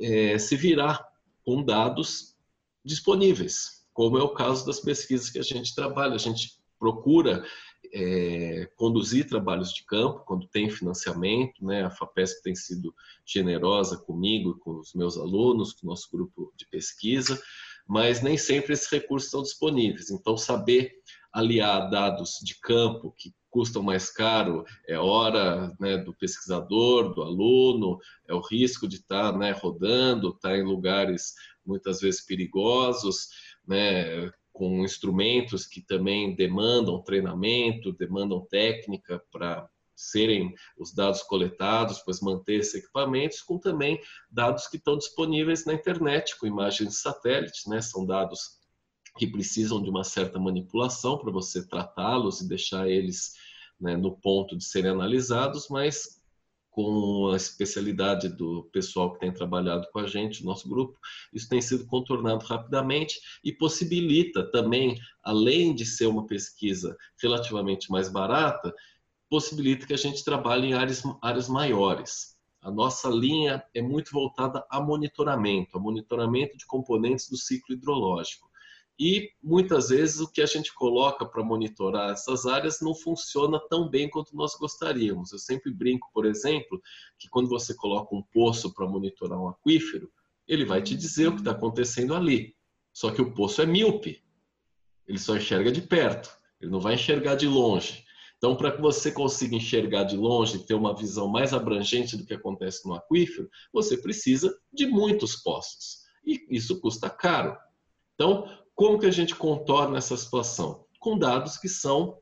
é, 0.01 0.39
se 0.39 0.57
virar 0.57 1.07
com 1.45 1.63
dados 1.63 2.37
disponíveis, 2.85 3.87
como 3.93 4.19
é 4.19 4.23
o 4.23 4.35
caso 4.35 4.65
das 4.65 4.81
pesquisas 4.81 5.31
que 5.31 5.39
a 5.39 5.43
gente 5.43 5.75
trabalha. 5.75 6.15
A 6.15 6.19
gente 6.19 6.59
procura 6.79 7.45
é, 7.93 8.71
conduzir 8.77 9.27
trabalhos 9.27 9.73
de 9.73 9.85
campo 9.85 10.25
quando 10.27 10.47
tem 10.49 10.71
financiamento, 10.71 11.65
né? 11.65 11.85
A 11.85 11.91
FAPESP 11.91 12.43
tem 12.43 12.55
sido 12.55 12.95
generosa 13.25 13.97
comigo, 13.97 14.59
com 14.59 14.79
os 14.79 14.95
meus 14.95 15.17
alunos, 15.17 15.73
com 15.73 15.87
o 15.87 15.91
nosso 15.91 16.09
grupo 16.11 16.53
de 16.57 16.67
pesquisa, 16.67 17.41
mas 17.89 18.21
nem 18.21 18.37
sempre 18.37 18.75
esses 18.75 18.91
recursos 18.91 19.29
estão 19.29 19.43
disponíveis. 19.43 20.11
Então, 20.11 20.37
saber 20.37 20.93
aliar 21.33 21.89
dados 21.89 22.39
de 22.43 22.59
campo 22.61 23.15
que 23.17 23.33
custam 23.51 23.83
mais 23.83 24.11
caro, 24.11 24.65
é 24.87 24.99
hora 24.99 25.75
né, 25.81 25.97
do 25.97 26.15
pesquisador, 26.15 27.15
do 27.15 27.23
aluno, 27.23 27.99
é 28.27 28.35
o 28.35 28.41
risco 28.41 28.87
de 28.87 28.97
estar 28.97 29.37
né, 29.37 29.53
rodando, 29.53 30.29
estar 30.29 30.57
em 30.57 30.63
lugares 30.63 31.35
muitas 31.65 32.01
vezes 32.01 32.25
perigosos, 32.25 33.29
né, 33.67 34.31
com 34.53 34.85
instrumentos 34.85 35.67
que 35.67 35.81
também 35.81 36.35
demandam 36.35 37.03
treinamento, 37.03 37.93
demandam 37.93 38.45
técnica 38.51 39.23
para 39.31 39.69
serem 39.99 40.55
os 40.79 40.95
dados 40.95 41.23
coletados, 41.25 41.99
pois 41.99 42.21
manter 42.21 42.61
esses 42.61 42.77
equipamentos, 42.77 43.43
com 43.43 43.59
também 43.59 44.01
dados 44.31 44.69
que 44.69 44.77
estão 44.77 44.97
disponíveis 44.97 45.67
na 45.67 45.75
internet, 45.75 46.39
com 46.39 46.47
imagens 46.47 46.91
de 46.91 46.95
satélite, 46.95 47.69
né? 47.69 47.81
São 47.81 48.07
dados 48.07 48.59
que 49.19 49.27
precisam 49.27 49.83
de 49.83 49.91
uma 49.91 50.05
certa 50.05 50.39
manipulação 50.39 51.19
para 51.19 51.33
você 51.33 51.67
tratá-los 51.67 52.41
e 52.41 52.49
deixar 52.49 52.89
eles 52.89 53.33
né, 53.81 53.97
no 53.97 54.17
ponto 54.17 54.57
de 54.57 54.65
serem 54.65 54.93
analisados, 54.93 55.69
mas 55.69 56.19
com 56.71 57.33
a 57.33 57.37
especialidade 57.37 58.29
do 58.29 58.69
pessoal 58.71 59.13
que 59.13 59.19
tem 59.19 59.33
trabalhado 59.33 59.89
com 59.93 59.99
a 59.99 60.07
gente, 60.07 60.45
nosso 60.45 60.69
grupo, 60.69 60.97
isso 61.33 61.49
tem 61.49 61.61
sido 61.61 61.85
contornado 61.87 62.45
rapidamente 62.45 63.21
e 63.43 63.53
possibilita 63.53 64.49
também, 64.53 64.97
além 65.25 65.75
de 65.75 65.85
ser 65.85 66.07
uma 66.07 66.25
pesquisa 66.25 66.97
relativamente 67.21 67.91
mais 67.91 68.09
barata, 68.09 68.73
possibilita 69.29 69.87
que 69.87 69.95
a 69.95 69.99
gente 69.99 70.25
trabalhe 70.25 70.69
em 70.69 70.75
áreas, 70.75 71.03
áreas 71.23 71.49
maiores. 71.49 72.37
A 72.61 72.71
nossa 72.71 73.09
linha 73.09 73.63
é 73.75 73.81
muito 73.81 74.11
voltada 74.11 74.67
a 74.69 74.81
monitoramento, 74.81 75.77
a 75.77 75.81
monitoramento 75.81 76.57
de 76.57 76.67
componentes 76.67 77.29
do 77.29 77.37
ciclo 77.37 77.75
hidrológico. 77.75 78.49
E 78.99 79.31
muitas 79.41 79.91
vezes 79.91 80.19
o 80.19 80.31
que 80.31 80.43
a 80.43 80.47
gente 80.47 80.75
coloca 80.75 81.25
para 81.25 81.45
monitorar 81.45 82.11
essas 82.11 82.47
áreas 82.47 82.81
não 82.81 82.95
funciona 82.95 83.61
tão 83.71 83.89
bem 83.89 84.11
quanto 84.11 84.35
nós 84.35 84.57
gostaríamos. 84.57 85.31
Eu 85.31 85.39
sempre 85.39 85.73
brinco, 85.73 86.11
por 86.13 86.27
exemplo, 86.27 86.83
que 87.17 87.29
quando 87.29 87.49
você 87.49 87.75
coloca 87.75 88.15
um 88.15 88.23
poço 88.23 88.75
para 88.75 88.89
monitorar 88.89 89.41
um 89.41 89.49
aquífero, 89.49 90.11
ele 90.49 90.65
vai 90.65 90.83
te 90.83 90.97
dizer 90.97 91.29
o 91.29 91.33
que 91.33 91.41
está 91.41 91.53
acontecendo 91.53 92.13
ali. 92.13 92.57
Só 92.93 93.13
que 93.13 93.23
o 93.23 93.33
poço 93.33 93.63
é 93.63 93.67
míope, 93.67 94.21
ele 95.07 95.19
só 95.19 95.37
enxerga 95.37 95.71
de 95.71 95.81
perto, 95.81 96.37
ele 96.61 96.73
não 96.73 96.81
vai 96.81 96.95
enxergar 96.95 97.37
de 97.37 97.47
longe. 97.47 98.05
Então, 98.39 98.57
para 98.57 98.71
que 98.73 98.81
você 98.81 99.11
consiga 99.11 99.57
enxergar 99.57 100.05
de 100.05 100.17
longe 100.17 100.65
ter 100.65 100.75
uma 100.75 100.95
visão 100.95 101.29
mais 101.29 101.53
abrangente 101.53 102.17
do 102.17 102.25
que 102.25 102.35
acontece 102.35 102.87
no 102.87 102.95
aquífero, 102.95 103.51
você 103.73 103.97
precisa 103.97 104.57
de 104.73 104.87
muitos 104.87 105.37
poços. 105.37 106.05
E 106.25 106.47
isso 106.49 106.81
custa 106.81 107.11
caro. 107.11 107.57
Então, 108.15 108.49
como 108.75 108.99
que 108.99 109.07
a 109.07 109.11
gente 109.11 109.35
contorna 109.35 109.99
essa 109.99 110.17
situação? 110.17 110.85
Com 111.01 111.19
dados 111.19 111.57
que 111.57 111.69
são 111.69 112.19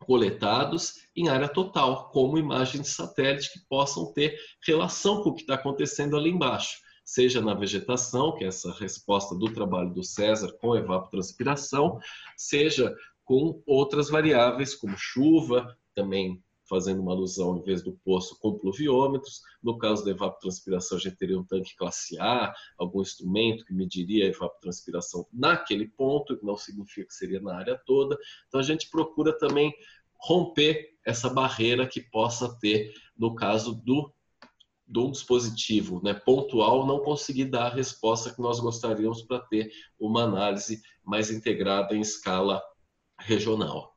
coletados 0.00 0.94
em 1.14 1.28
área 1.28 1.48
total, 1.48 2.10
como 2.10 2.38
imagens 2.38 2.82
de 2.82 2.88
satélite 2.88 3.52
que 3.52 3.60
possam 3.68 4.12
ter 4.12 4.36
relação 4.66 5.22
com 5.22 5.30
o 5.30 5.34
que 5.34 5.42
está 5.42 5.54
acontecendo 5.54 6.16
ali 6.16 6.30
embaixo, 6.30 6.78
seja 7.04 7.40
na 7.40 7.54
vegetação, 7.54 8.34
que 8.34 8.44
é 8.44 8.48
essa 8.48 8.72
resposta 8.72 9.34
do 9.34 9.52
trabalho 9.52 9.92
do 9.92 10.02
César 10.02 10.52
com 10.60 10.76
evapotranspiração, 10.76 11.98
seja 12.36 12.94
com 13.24 13.62
outras 13.66 14.10
variáveis 14.10 14.74
como 14.74 14.96
chuva, 14.96 15.76
também 15.94 16.42
fazendo 16.68 17.02
uma 17.02 17.12
alusão, 17.12 17.58
em 17.58 17.62
vez 17.62 17.82
do 17.82 17.92
poço, 18.04 18.38
com 18.40 18.58
pluviômetros. 18.58 19.42
No 19.62 19.76
caso 19.76 20.04
da 20.04 20.10
evapotranspiração, 20.10 20.96
a 20.96 21.00
gente 21.00 21.16
teria 21.16 21.38
um 21.38 21.44
tanque 21.44 21.76
classe 21.76 22.18
A, 22.18 22.54
algum 22.78 23.02
instrumento 23.02 23.64
que 23.66 23.74
mediria 23.74 24.24
a 24.24 24.28
evapotranspiração 24.28 25.26
naquele 25.30 25.88
ponto, 25.88 26.36
que 26.36 26.46
não 26.46 26.56
significa 26.56 27.06
que 27.06 27.14
seria 27.14 27.40
na 27.40 27.58
área 27.58 27.78
toda. 27.84 28.16
Então, 28.48 28.58
a 28.58 28.64
gente 28.64 28.88
procura 28.88 29.36
também 29.36 29.74
romper 30.14 30.94
essa 31.04 31.28
barreira 31.28 31.86
que 31.86 32.00
possa 32.00 32.56
ter 32.58 32.94
no 33.18 33.34
caso 33.34 33.74
do 33.74 34.10
um 34.94 35.10
dispositivo 35.10 36.00
né, 36.02 36.12
pontual 36.12 36.86
não 36.86 37.00
conseguir 37.00 37.46
dar 37.46 37.66
a 37.66 37.74
resposta 37.74 38.32
que 38.32 38.40
nós 38.40 38.60
gostaríamos 38.60 39.22
para 39.22 39.40
ter 39.40 39.72
uma 39.98 40.24
análise 40.24 40.82
mais 41.02 41.30
integrada 41.30 41.94
em 41.94 42.00
escala 42.00 42.62
regional. 43.24 43.96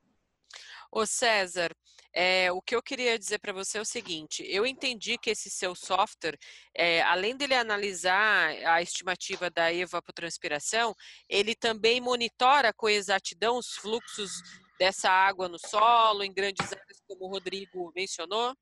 Ô 0.91 1.05
César, 1.05 1.75
é, 2.13 2.49
o 2.49 2.61
que 2.61 2.73
eu 2.73 2.81
queria 2.81 3.19
dizer 3.19 3.39
para 3.39 3.51
você 3.51 3.77
é 3.77 3.81
o 3.81 3.85
seguinte: 3.85 4.41
eu 4.47 4.65
entendi 4.65 5.17
que 5.17 5.29
esse 5.29 5.49
seu 5.49 5.75
software, 5.75 6.37
é, 6.73 7.01
além 7.01 7.35
dele 7.35 7.53
analisar 7.53 8.51
a 8.65 8.81
estimativa 8.81 9.49
da 9.49 9.73
evapotranspiração, 9.73 10.95
ele 11.27 11.53
também 11.53 11.99
monitora 11.99 12.71
com 12.71 12.87
exatidão 12.87 13.57
os 13.57 13.73
fluxos 13.75 14.31
dessa 14.79 15.09
água 15.09 15.49
no 15.49 15.59
solo, 15.59 16.23
em 16.23 16.33
grandes 16.33 16.71
áreas, 16.71 17.01
como 17.05 17.25
o 17.25 17.29
Rodrigo 17.29 17.91
mencionou? 17.93 18.55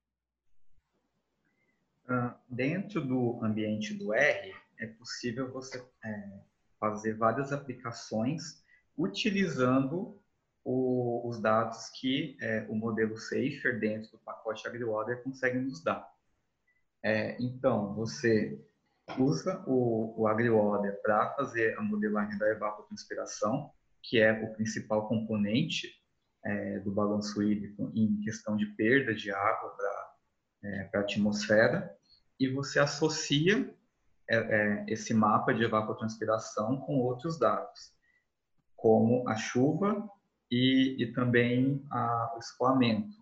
Uh, 2.06 2.34
dentro 2.48 3.00
do 3.00 3.42
ambiente 3.42 3.94
do 3.94 4.12
R, 4.12 4.52
é 4.78 4.86
possível 4.86 5.52
você 5.52 5.78
é, 6.04 6.40
fazer 6.78 7.16
várias 7.16 7.52
aplicações 7.52 8.64
utilizando 8.98 10.20
o, 10.64 11.28
os 11.28 11.40
dados 11.40 11.90
que 11.90 12.36
é, 12.40 12.66
o 12.68 12.74
modelo 12.74 13.16
Safer 13.18 13.78
dentro 13.78 14.12
do 14.12 14.18
pacote 14.18 14.66
AgriWater 14.66 15.22
consegue 15.22 15.58
nos 15.58 15.82
dar. 15.82 16.10
É, 17.02 17.36
então, 17.38 17.94
você 17.94 18.58
usa 19.18 19.62
o, 19.66 20.22
o 20.22 20.26
AgriWater 20.26 21.00
para 21.02 21.34
fazer 21.34 21.78
a 21.78 21.82
modelagem 21.82 22.38
da 22.38 22.48
evapotranspiração, 22.50 23.70
que 24.02 24.18
é 24.18 24.32
o 24.32 24.54
principal 24.54 25.06
componente 25.06 26.02
é, 26.42 26.78
do 26.80 26.90
balanço 26.90 27.42
hídrico 27.42 27.92
em 27.94 28.20
questão 28.22 28.56
de 28.56 28.66
perda 28.66 29.14
de 29.14 29.30
água 29.30 29.70
para 29.70 30.14
é, 30.64 30.90
a 30.94 31.00
atmosfera, 31.00 31.94
e 32.40 32.48
você 32.48 32.78
associa 32.78 33.72
é, 34.28 34.36
é, 34.36 34.84
esse 34.88 35.12
mapa 35.12 35.52
de 35.52 35.62
evapotranspiração 35.62 36.78
com 36.80 36.96
outros 36.96 37.38
dados, 37.38 37.92
como 38.74 39.28
a 39.28 39.36
chuva 39.36 40.10
e, 40.54 41.02
e 41.02 41.12
também 41.12 41.84
a, 41.90 42.32
o 42.36 42.38
escoamento. 42.38 43.18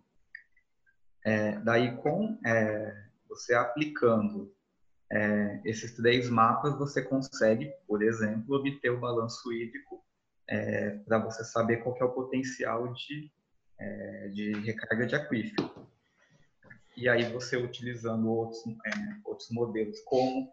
É, 1.24 1.58
daí, 1.60 1.96
com 1.96 2.38
é, 2.44 3.06
você 3.26 3.54
aplicando 3.54 4.54
é, 5.10 5.60
esses 5.64 5.96
três 5.96 6.28
mapas, 6.28 6.76
você 6.78 7.00
consegue, 7.00 7.72
por 7.86 8.02
exemplo, 8.02 8.56
obter 8.56 8.90
o 8.90 9.00
balanço 9.00 9.50
hídrico 9.50 10.04
é, 10.46 10.90
para 11.06 11.18
você 11.18 11.42
saber 11.42 11.78
qual 11.78 11.96
é 11.98 12.04
o 12.04 12.12
potencial 12.12 12.92
de, 12.92 13.32
é, 13.78 14.28
de 14.28 14.52
recarga 14.60 15.06
de 15.06 15.14
aquífero. 15.14 15.88
E 16.94 17.08
aí 17.08 17.32
você 17.32 17.56
utilizando 17.56 18.28
outros, 18.28 18.62
é, 18.66 18.90
outros 19.24 19.48
modelos, 19.50 19.98
como 20.00 20.52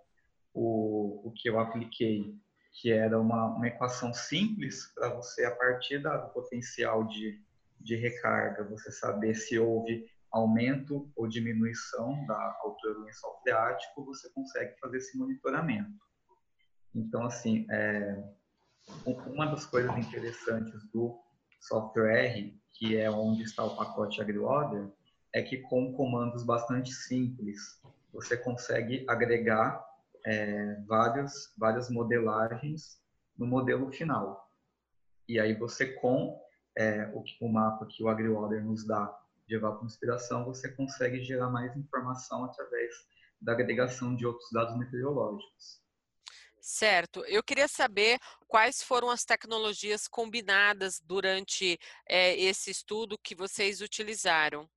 o, 0.54 1.28
o 1.28 1.34
que 1.34 1.50
eu 1.50 1.60
apliquei 1.60 2.34
que 2.71 2.91
era 2.91 3.19
uma, 3.19 3.47
uma 3.55 3.67
equação 3.67 4.13
simples 4.13 4.91
para 4.93 5.10
você, 5.10 5.45
a 5.45 5.55
partir 5.55 5.99
do 5.99 6.29
potencial 6.29 7.05
de, 7.05 7.41
de 7.79 7.95
recarga, 7.95 8.63
você 8.63 8.91
saber 8.91 9.36
se 9.36 9.58
houve 9.58 10.10
aumento 10.32 11.12
ou 11.15 11.27
diminuição 11.27 12.25
da 12.25 12.58
altura 12.62 12.93
do 12.93 13.01
lençol 13.01 13.39
freático, 13.41 14.05
você 14.05 14.29
consegue 14.29 14.79
fazer 14.79 14.97
esse 14.97 15.17
monitoramento. 15.17 15.91
Então, 16.93 17.25
assim, 17.25 17.65
é, 17.69 18.23
uma 19.05 19.47
das 19.47 19.65
coisas 19.65 19.95
interessantes 19.97 20.84
do 20.91 21.19
software, 21.60 22.53
que 22.73 22.97
é 22.97 23.10
onde 23.10 23.43
está 23.43 23.63
o 23.63 23.75
pacote 23.75 24.21
AgriOrder, 24.21 24.88
é 25.34 25.41
que 25.41 25.58
com 25.58 25.93
comandos 25.93 26.43
bastante 26.43 26.91
simples, 26.91 27.82
você 28.12 28.38
consegue 28.38 29.05
agregar 29.08 29.84
é, 30.25 30.75
vários, 30.88 31.53
várias 31.58 31.89
modelagens 31.89 32.99
no 33.38 33.45
modelo 33.45 33.91
final. 33.91 34.49
E 35.27 35.39
aí 35.39 35.53
você, 35.53 35.93
com 35.93 36.39
é, 36.77 37.08
o, 37.13 37.23
o, 37.41 37.51
mapa 37.51 37.86
que 37.86 38.03
o 38.03 38.10
AgriWater 38.10 38.63
nos 38.63 38.86
dá 38.86 39.17
de 39.47 39.55
evapotranspiração, 39.55 40.45
você 40.45 40.71
consegue 40.71 41.23
gerar 41.23 41.49
mais 41.49 41.75
informação 41.75 42.45
através 42.45 42.93
da 43.41 43.53
agregação 43.53 44.15
de 44.15 44.25
outros 44.25 44.49
dados 44.51 44.77
meteorológicos. 44.77 45.82
Certo. 46.62 47.23
Eu 47.25 47.41
queria 47.41 47.67
saber 47.67 48.19
quais 48.47 48.84
foram 48.84 49.10
as 49.10 49.23
tecnologias 49.23 50.08
combinadas 50.08 50.99
durante 50.99 51.79
é, 52.08 52.36
esse 52.39 52.69
estudo 52.69 53.17
que 53.17 53.34
vocês 53.34 53.82
utilizaram. 53.82 54.69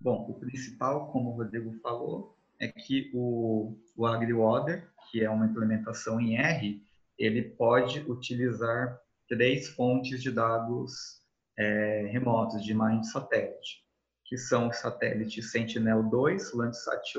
Bom, 0.00 0.30
o 0.30 0.38
principal, 0.38 1.10
como 1.12 1.30
o 1.30 1.36
Rodrigo 1.36 1.72
falou, 1.80 2.36
é 2.62 2.68
que 2.68 3.10
o, 3.12 3.76
o 3.96 4.06
AgriWater, 4.06 4.88
que 5.10 5.22
é 5.22 5.28
uma 5.28 5.46
implementação 5.46 6.20
em 6.20 6.36
R, 6.36 6.80
ele 7.18 7.42
pode 7.42 8.00
utilizar 8.08 9.00
três 9.28 9.68
fontes 9.70 10.22
de 10.22 10.30
dados 10.30 11.20
é, 11.58 12.06
remotos, 12.12 12.62
de 12.62 12.70
imagem 12.70 13.00
de 13.00 13.10
satélite, 13.10 13.82
que 14.24 14.36
são 14.36 14.68
o 14.68 14.72
satélite 14.72 15.42
Sentinel-2, 15.42 16.54
Landsat 16.54 17.18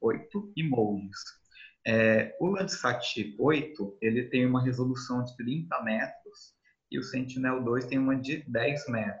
8 0.00 0.52
e 0.56 0.62
MODIS. 0.68 1.18
É, 1.86 2.36
o 2.40 2.48
Landsat 2.48 3.36
8 3.38 3.98
ele 4.02 4.24
tem 4.24 4.44
uma 4.44 4.62
resolução 4.62 5.24
de 5.24 5.36
30 5.36 5.82
metros 5.84 6.54
e 6.90 6.98
o 6.98 7.04
Sentinel-2 7.04 7.86
tem 7.86 7.98
uma 7.98 8.16
de 8.16 8.42
10 8.50 8.88
metros. 8.88 9.20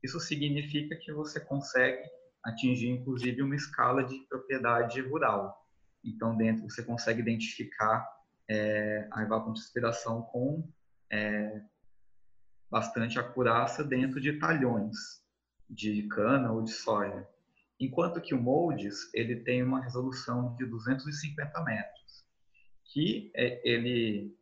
Isso 0.00 0.20
significa 0.20 0.94
que 0.94 1.12
você 1.12 1.40
consegue 1.40 2.08
atingir, 2.44 2.88
inclusive, 2.88 3.42
uma 3.42 3.56
escala 3.56 4.04
de 4.04 4.18
propriedade 4.28 5.00
rural. 5.00 5.66
Então, 6.04 6.36
dentro 6.36 6.68
você 6.68 6.82
consegue 6.82 7.20
identificar 7.20 8.06
é, 8.48 9.08
a 9.12 9.22
evapotranspiração 9.22 10.22
com 10.22 10.68
é, 11.10 11.62
bastante 12.70 13.18
acurácia 13.18 13.84
dentro 13.84 14.20
de 14.20 14.38
talhões 14.38 15.22
de 15.68 16.02
cana 16.08 16.50
ou 16.52 16.62
de 16.62 16.72
soja. 16.72 17.28
Enquanto 17.78 18.20
que 18.20 18.34
o 18.34 18.40
MOLDES 18.40 19.12
ele 19.14 19.36
tem 19.36 19.62
uma 19.62 19.80
resolução 19.80 20.54
de 20.56 20.66
250 20.66 21.62
metros, 21.64 22.24
que 22.84 23.30
é, 23.34 23.60
ele 23.68 24.36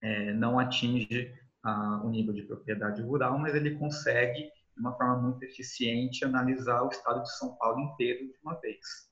é, 0.00 0.32
não 0.32 0.58
atinge 0.58 1.32
a, 1.62 2.02
o 2.04 2.10
nível 2.10 2.32
de 2.32 2.42
propriedade 2.42 3.02
rural, 3.02 3.38
mas 3.38 3.54
ele 3.54 3.76
consegue 3.76 4.50
de 4.74 4.80
uma 4.80 4.96
forma 4.96 5.20
muito 5.20 5.42
eficiente, 5.42 6.24
analisar 6.24 6.82
o 6.82 6.88
estado 6.88 7.22
de 7.22 7.36
São 7.36 7.54
Paulo 7.56 7.80
inteiro 7.80 8.26
de 8.26 8.38
uma 8.42 8.58
vez. 8.60 9.10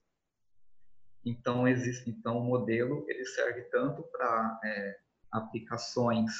Então, 1.25 1.69
existe, 1.69 2.09
então 2.09 2.39
o 2.39 2.45
modelo 2.45 3.05
ele 3.09 3.25
serve 3.27 3.63
tanto 3.65 4.03
para 4.05 4.61
é, 4.65 4.99
aplicações 5.31 6.33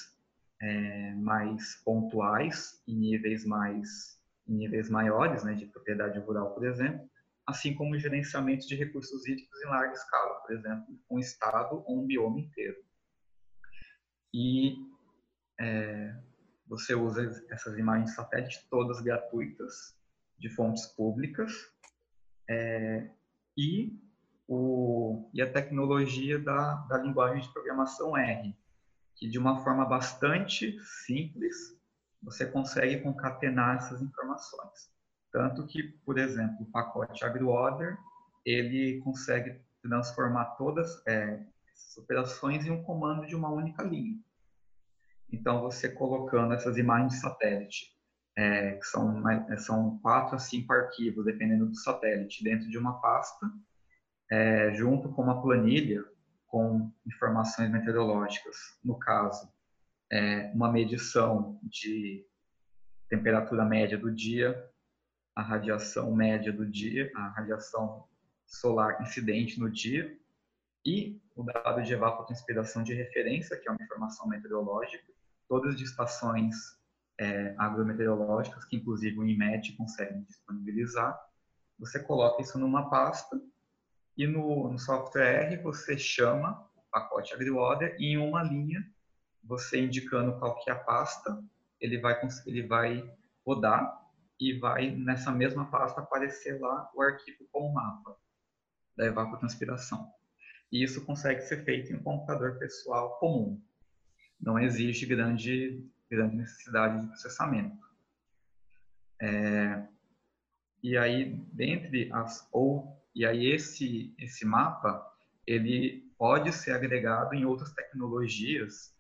é, 0.61 1.15
mais 1.15 1.77
pontuais, 1.85 2.83
em 2.87 2.97
níveis 2.97 3.45
mais 3.45 4.19
em 4.49 4.55
níveis 4.55 4.91
maiores, 4.91 5.45
né, 5.45 5.55
de 5.55 5.67
propriedade 5.67 6.19
rural, 6.19 6.53
por 6.53 6.65
exemplo, 6.67 7.09
assim 7.47 7.73
como 7.75 7.97
gerenciamento 7.99 8.67
de 8.67 8.75
recursos 8.75 9.27
hídricos 9.27 9.63
em 9.63 9.69
larga 9.69 9.93
escala, 9.93 10.35
por 10.41 10.53
exemplo, 10.53 10.99
um 11.09 11.19
estado 11.19 11.85
ou 11.87 12.03
um 12.03 12.07
bioma 12.07 12.41
inteiro. 12.41 12.77
E 14.35 14.75
é, 15.61 16.17
você 16.71 16.95
usa 16.95 17.45
essas 17.51 17.77
imagens 17.77 18.15
satélite 18.15 18.65
todas 18.71 19.01
gratuitas, 19.01 19.93
de 20.39 20.49
fontes 20.49 20.87
públicas, 20.87 21.53
é, 22.49 23.11
e, 23.59 23.93
o, 24.47 25.29
e 25.35 25.43
a 25.43 25.53
tecnologia 25.53 26.39
da, 26.39 26.77
da 26.89 26.99
linguagem 26.99 27.43
de 27.43 27.53
programação 27.53 28.17
R, 28.17 28.57
que 29.17 29.29
de 29.29 29.37
uma 29.37 29.63
forma 29.65 29.85
bastante 29.85 30.79
simples, 31.05 31.77
você 32.23 32.47
consegue 32.47 33.01
concatenar 33.01 33.77
essas 33.77 34.01
informações. 34.01 34.91
Tanto 35.33 35.67
que, 35.67 35.83
por 36.05 36.19
exemplo, 36.19 36.63
o 36.63 36.71
pacote 36.71 37.25
AgriOrder, 37.25 37.99
ele 38.45 39.01
consegue 39.01 39.61
transformar 39.83 40.45
todas 40.57 41.03
é, 41.07 41.45
essas 41.73 41.97
operações 41.99 42.65
em 42.65 42.71
um 42.71 42.83
comando 42.83 43.27
de 43.27 43.35
uma 43.35 43.51
única 43.51 43.83
linha. 43.83 44.17
Então, 45.33 45.61
você 45.61 45.89
colocando 45.89 46.55
essas 46.55 46.77
imagens 46.77 47.21
satélite, 47.21 47.95
é, 48.37 48.73
que 48.73 48.87
são, 48.87 49.29
é, 49.29 49.57
são 49.57 49.99
quatro 49.99 50.37
a 50.37 50.39
cinco 50.39 50.73
arquivos, 50.73 51.25
dependendo 51.25 51.67
do 51.67 51.77
satélite, 51.77 52.43
dentro 52.43 52.69
de 52.69 52.79
uma 52.79 53.01
pasta, 53.01 53.47
é, 54.31 54.73
junto 54.75 55.09
com 55.11 55.23
uma 55.23 55.43
planilha 55.43 56.05
com 56.47 56.93
informações 57.07 57.71
meteorológicas. 57.71 58.57
No 58.85 58.99
caso, 58.99 59.49
é, 60.11 60.51
uma 60.53 60.71
medição 60.71 61.61
de 61.63 62.27
temperatura 63.09 63.65
média 63.65 63.97
do 63.97 64.11
dia, 64.11 64.69
a 65.35 65.43
radiação 65.43 66.15
média 66.15 66.53
do 66.53 66.67
dia, 66.67 67.11
a 67.15 67.29
radiação 67.29 68.05
solar 68.47 69.01
incidente 69.01 69.61
no 69.61 69.71
dia, 69.71 70.17
e 70.85 71.21
o 71.37 71.43
dado 71.45 71.83
de 71.83 71.93
evapotranspiração 71.93 72.83
de 72.83 72.95
referência, 72.95 73.57
que 73.57 73.69
é 73.69 73.71
uma 73.71 73.83
informação 73.83 74.29
meteorológica, 74.29 75.10
todas 75.51 75.77
de 75.77 75.83
estações 75.83 76.79
é, 77.19 77.57
agrometeorológicas, 77.59 78.65
que 78.65 78.77
inclusive 78.77 79.19
o 79.19 79.25
IMET 79.27 79.73
consegue 79.77 80.21
disponibilizar. 80.21 81.21
Você 81.77 81.99
coloca 81.99 82.41
isso 82.41 82.57
numa 82.57 82.89
pasta 82.89 83.43
e 84.17 84.29
no, 84.29 84.71
no 84.71 84.79
software 84.79 85.49
R 85.49 85.57
você 85.57 85.99
chama 85.99 86.65
o 86.77 86.83
pacote 86.93 87.35
AgriWorder 87.35 87.97
e 87.99 88.13
em 88.13 88.17
uma 88.17 88.45
linha, 88.45 88.89
você 89.43 89.81
indicando 89.81 90.39
qual 90.39 90.57
que 90.61 90.71
é 90.71 90.73
a 90.73 90.79
pasta, 90.79 91.43
ele 91.81 91.99
vai, 91.99 92.17
ele 92.47 92.67
vai 92.69 93.13
rodar 93.45 94.09
e 94.39 94.57
vai 94.57 94.93
nessa 94.93 95.33
mesma 95.33 95.69
pasta 95.69 96.01
aparecer 96.01 96.61
lá 96.61 96.89
o 96.95 97.03
arquivo 97.03 97.45
com 97.51 97.67
o 97.67 97.75
mapa 97.75 98.17
da 98.97 99.07
evapotranspiração. 99.07 100.13
E 100.71 100.85
isso 100.85 101.05
consegue 101.05 101.41
ser 101.41 101.65
feito 101.65 101.93
em 101.93 101.97
um 101.97 102.03
computador 102.05 102.57
pessoal 102.57 103.19
comum 103.19 103.61
não 104.41 104.59
exige 104.59 105.07
grande, 105.07 105.85
grande 106.11 106.37
necessidade 106.37 107.01
de 107.01 107.07
processamento. 107.09 107.79
É, 109.21 109.87
e 110.83 110.97
aí, 110.97 111.35
dentre 111.53 112.11
as 112.13 112.49
ou 112.51 112.99
e 113.15 113.27
aí 113.27 113.47
esse 113.47 114.15
esse 114.19 114.47
mapa 114.47 115.07
ele 115.47 116.11
pode 116.17 116.53
ser 116.53 116.73
agregado 116.73 117.35
em 117.35 117.45
outras 117.45 117.73
tecnologias, 117.73 118.95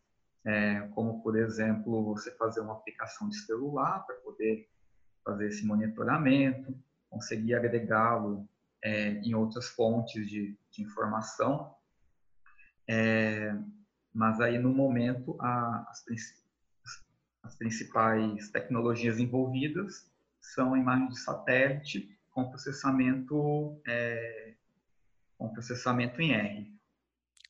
é, 0.44 0.80
como 0.94 1.22
por 1.22 1.38
exemplo 1.38 2.04
você 2.04 2.30
fazer 2.32 2.60
uma 2.60 2.74
aplicação 2.74 3.28
de 3.28 3.36
celular 3.36 4.04
para 4.06 4.16
poder 4.16 4.68
fazer 5.24 5.48
esse 5.48 5.64
monitoramento, 5.64 6.76
conseguir 7.08 7.54
agregá-lo 7.54 8.48
é, 8.82 9.12
em 9.20 9.34
outras 9.34 9.68
fontes 9.68 10.28
de, 10.28 10.56
de 10.70 10.82
informação. 10.82 11.74
É, 12.88 13.54
mas 14.12 14.40
aí 14.40 14.58
no 14.58 14.72
momento 14.72 15.36
a, 15.40 15.86
as, 15.88 16.04
as, 17.42 17.54
principais 17.56 18.50
tecnologias 18.50 19.18
envolvidas 19.18 20.10
são 20.40 20.76
imagens 20.76 21.14
de 21.14 21.20
satélite 21.20 22.18
com 22.30 22.48
processamento 22.48 23.80
é, 23.86 24.54
com 25.36 25.48
processamento 25.52 26.20
em 26.20 26.32
R. 26.32 26.80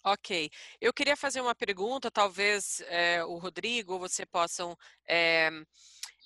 Ok. 0.02 0.50
Eu 0.80 0.94
queria 0.94 1.16
fazer 1.16 1.40
uma 1.40 1.54
pergunta, 1.54 2.10
talvez 2.10 2.80
é, 2.88 3.22
o 3.24 3.36
Rodrigo 3.36 3.94
ou 3.94 3.98
você 3.98 4.24
possam 4.24 4.76
é, 5.06 5.50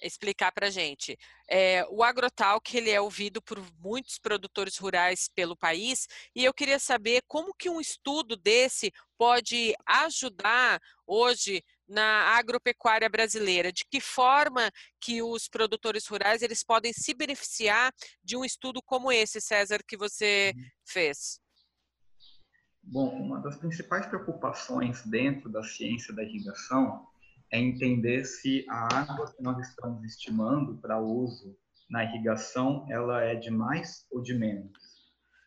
explicar 0.06 0.52
para 0.52 0.68
a 0.68 0.70
gente. 0.70 1.18
É, 1.48 1.84
o 1.88 2.02
Agrotalk 2.02 2.76
ele 2.76 2.90
é 2.90 3.00
ouvido 3.00 3.40
por 3.42 3.58
muitos 3.80 4.18
produtores 4.18 4.76
rurais 4.76 5.28
pelo 5.34 5.56
país 5.56 6.06
e 6.34 6.44
eu 6.44 6.52
queria 6.52 6.78
saber 6.78 7.22
como 7.26 7.54
que 7.54 7.70
um 7.70 7.80
estudo 7.80 8.36
desse 8.36 8.92
pode 9.16 9.74
ajudar 9.86 10.80
hoje 11.06 11.62
na 11.88 12.36
agropecuária 12.36 13.08
brasileira? 13.08 13.72
De 13.72 13.84
que 13.90 14.00
forma 14.00 14.70
que 15.00 15.22
os 15.22 15.48
produtores 15.48 16.06
rurais 16.06 16.42
eles 16.42 16.62
podem 16.62 16.92
se 16.92 17.14
beneficiar 17.14 17.92
de 18.22 18.36
um 18.36 18.44
estudo 18.44 18.82
como 18.82 19.12
esse, 19.12 19.40
César, 19.40 19.80
que 19.86 19.96
você 19.96 20.52
uhum. 20.54 20.62
fez? 20.84 21.40
Bom, 22.82 23.08
uma 23.08 23.40
das 23.40 23.56
principais 23.56 24.06
preocupações 24.06 25.02
dentro 25.06 25.50
da 25.50 25.62
ciência 25.62 26.14
da 26.14 26.22
irrigação 26.22 27.06
é 27.54 27.58
entender 27.60 28.24
se 28.24 28.66
a 28.68 28.98
água 28.98 29.32
que 29.32 29.40
nós 29.40 29.56
estamos 29.68 30.04
estimando 30.04 30.76
para 30.78 30.98
uso 30.98 31.56
na 31.88 32.02
irrigação 32.02 32.84
ela 32.90 33.22
é 33.22 33.36
de 33.36 33.48
mais 33.48 34.08
ou 34.10 34.20
de 34.20 34.34
menos. 34.34 34.72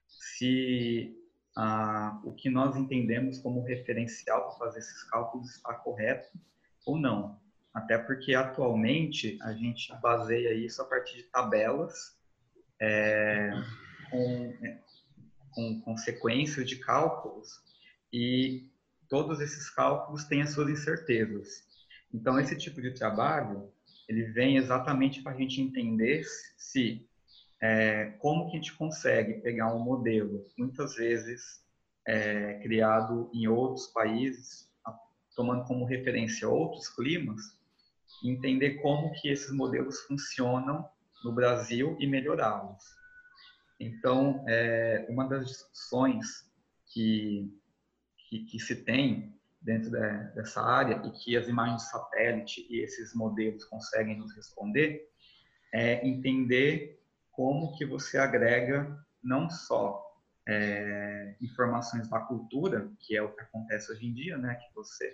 Se 0.08 1.14
ah, 1.58 2.18
o 2.24 2.32
que 2.32 2.50
nós 2.50 2.78
entendemos 2.78 3.40
como 3.40 3.62
referencial 3.62 4.48
para 4.48 4.58
fazer 4.58 4.80
esses 4.80 5.04
cálculos 5.04 5.54
está 5.54 5.74
correto 5.74 6.30
ou 6.86 6.98
não. 6.98 7.42
Até 7.74 7.98
porque 7.98 8.34
atualmente 8.34 9.38
a 9.42 9.52
gente 9.52 9.94
baseia 10.00 10.54
isso 10.54 10.82
a 10.82 10.86
partir 10.86 11.18
de 11.18 11.24
tabelas 11.24 12.18
é, 12.80 13.52
com, 14.10 14.54
com, 15.52 15.82
com 15.82 15.98
sequências 15.98 16.70
de 16.70 16.78
cálculos 16.78 17.62
e 18.14 18.72
todos 19.10 19.42
esses 19.42 19.70
cálculos 19.70 20.24
têm 20.24 20.42
as 20.42 20.52
suas 20.52 20.70
incertezas. 20.70 21.67
Então, 22.14 22.40
esse 22.40 22.58
tipo 22.58 22.82
de 22.82 22.92
trabalho, 22.92 23.72
ele 24.08 24.24
vem 24.24 24.58
exatamente 24.58 25.22
para 25.22 25.34
a 25.34 25.38
gente 25.38 25.62
entender 25.62 26.24
se 26.58 27.08
é, 27.62 28.12
como 28.20 28.46
que 28.46 28.58
a 28.58 28.60
gente 28.60 28.76
consegue 28.76 29.42
pegar 29.42 29.74
um 29.74 29.80
modelo, 29.80 30.46
muitas 30.58 30.96
vezes 30.96 31.62
é, 32.08 32.60
criado 32.60 33.30
em 33.34 33.48
outros 33.48 33.88
países, 33.88 34.72
tomando 35.36 35.66
como 35.66 35.86
referência 35.86 36.48
outros 36.48 36.90
climas, 36.90 37.42
entender 38.24 38.82
como 38.82 39.12
que 39.14 39.30
esses 39.30 39.52
modelos 39.52 40.00
funcionam 40.02 40.90
no 41.24 41.32
Brasil 41.34 41.98
e 42.00 42.08
melhorá-los. 42.08 42.84
Então, 43.80 44.44
é, 44.48 45.06
uma 45.10 45.28
das 45.28 45.48
discussões 45.48 46.52
que, 46.92 47.52
que, 48.28 48.46
que 48.46 48.60
se 48.60 48.84
tem 48.84 49.37
dentro 49.68 49.92
de, 49.92 50.00
dessa 50.34 50.62
área 50.62 51.02
e 51.06 51.12
que 51.12 51.36
as 51.36 51.50
imagens 51.50 51.84
de 51.84 51.90
satélite 51.90 52.66
e 52.70 52.80
esses 52.82 53.14
modelos 53.14 53.66
conseguem 53.66 54.18
nos 54.18 54.34
responder 54.34 55.06
é 55.74 56.08
entender 56.08 57.04
como 57.34 57.76
que 57.78 57.86
você 57.86 58.18
agrega 58.18 58.98
não 59.22 59.50
só 59.50 60.02
é, 60.48 61.36
informações 61.42 62.10
da 62.10 62.22
cultura, 62.22 62.90
que 63.02 63.18
é 63.18 63.22
o 63.22 63.36
que 63.36 63.42
acontece 63.42 63.92
hoje 63.92 64.08
em 64.08 64.14
dia, 64.14 64.38
né, 64.38 64.56
que 64.56 64.74
você 64.74 65.14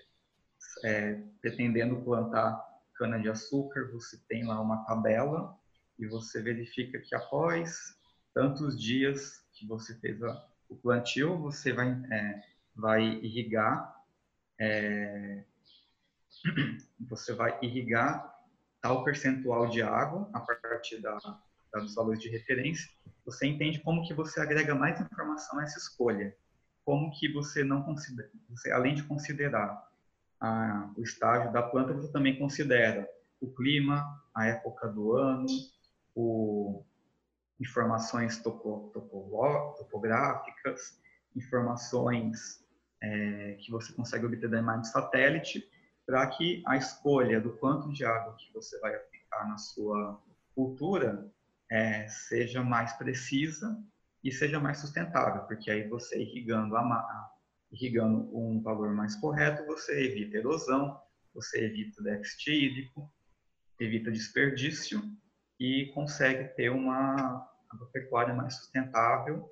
é, 0.85 1.19
pretendendo 1.41 2.03
plantar 2.03 2.63
cana 2.93 3.19
de 3.19 3.29
açúcar, 3.29 3.89
você 3.91 4.19
tem 4.29 4.45
lá 4.45 4.61
uma 4.61 4.85
tabela 4.85 5.57
e 5.97 6.05
você 6.05 6.43
verifica 6.43 6.99
que 6.99 7.15
após 7.15 7.97
tantos 8.35 8.79
dias 8.79 9.43
que 9.51 9.65
você 9.65 9.95
fez 9.95 10.19
o 10.69 10.75
plantio, 10.75 11.39
você 11.39 11.73
vai, 11.73 11.89
é, 11.89 12.41
vai 12.75 13.03
irrigar, 13.03 14.02
é, 14.59 15.43
você 16.99 17.33
vai 17.33 17.57
irrigar 17.61 18.33
tal 18.81 19.03
percentual 19.03 19.67
de 19.67 19.81
água 19.81 20.29
a 20.33 20.39
partir 20.39 21.01
da, 21.01 21.17
dos 21.73 21.95
valores 21.95 22.19
de 22.19 22.29
referência. 22.29 22.89
Você 23.25 23.47
entende 23.47 23.79
como 23.79 24.05
que 24.05 24.13
você 24.13 24.39
agrega 24.41 24.75
mais 24.75 24.99
informação 24.99 25.59
a 25.59 25.63
essa 25.63 25.79
escolha, 25.79 26.35
como 26.83 27.11
que 27.11 27.31
você 27.31 27.63
não 27.63 27.81
considera, 27.83 28.29
você 28.49 28.71
além 28.71 28.93
de 28.95 29.03
considerar 29.03 29.89
a, 30.39 30.91
o 30.97 31.01
estágio 31.01 31.51
da 31.53 31.63
planta, 31.63 31.93
você 31.93 32.11
também 32.11 32.37
considera 32.37 33.07
o 33.39 33.47
clima, 33.53 34.21
a 34.35 34.47
época 34.47 34.87
do 34.89 35.13
ano, 35.13 35.47
o, 36.13 36.83
informações 37.59 38.41
topo, 38.41 38.91
topo, 38.93 39.75
topográficas, 39.77 40.99
informações 41.35 42.62
é, 43.03 43.57
que 43.59 43.69
você 43.69 43.91
consegue 43.93 44.25
obter 44.25 44.49
da 44.49 44.59
imagem 44.59 44.85
satélite, 44.85 45.69
para 46.05 46.25
que 46.27 46.63
a 46.65 46.77
escolha 46.77 47.39
do 47.39 47.51
quanto 47.57 47.91
de 47.91 48.05
água 48.05 48.35
que 48.37 48.51
você 48.53 48.79
vai 48.79 48.95
aplicar 48.95 49.47
na 49.47 49.57
sua 49.57 50.21
cultura 50.55 51.29
é, 51.69 52.07
seja 52.07 52.63
mais 52.63 52.93
precisa 52.93 53.77
e 54.23 54.31
seja 54.31 54.59
mais 54.59 54.79
sustentável, 54.79 55.43
porque 55.43 55.69
aí 55.69 55.87
você 55.87 56.21
irrigando, 56.21 56.77
a, 56.77 57.29
irrigando 57.71 58.29
um 58.35 58.61
valor 58.61 58.93
mais 58.93 59.15
correto, 59.15 59.65
você 59.65 60.05
evita 60.05 60.37
erosão, 60.37 60.97
você 61.33 61.65
evita 61.65 62.01
déficit 62.01 62.51
hídrico, 62.51 63.11
evita 63.79 64.11
desperdício 64.11 65.01
e 65.59 65.91
consegue 65.93 66.45
ter 66.55 66.69
uma 66.69 67.49
agropecuária 67.69 68.33
mais 68.33 68.55
sustentável, 68.55 69.49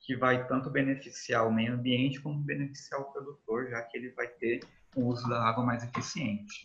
que 0.00 0.16
vai 0.16 0.46
tanto 0.46 0.70
beneficiar 0.70 1.46
o 1.46 1.52
meio 1.52 1.74
ambiente 1.74 2.20
como 2.20 2.38
beneficiar 2.38 3.00
o 3.00 3.12
produtor, 3.12 3.68
já 3.68 3.82
que 3.82 3.96
ele 3.96 4.10
vai 4.10 4.28
ter 4.28 4.60
um 4.96 5.06
uso 5.06 5.28
da 5.28 5.42
água 5.42 5.64
mais 5.64 5.84
eficiente. 5.84 6.64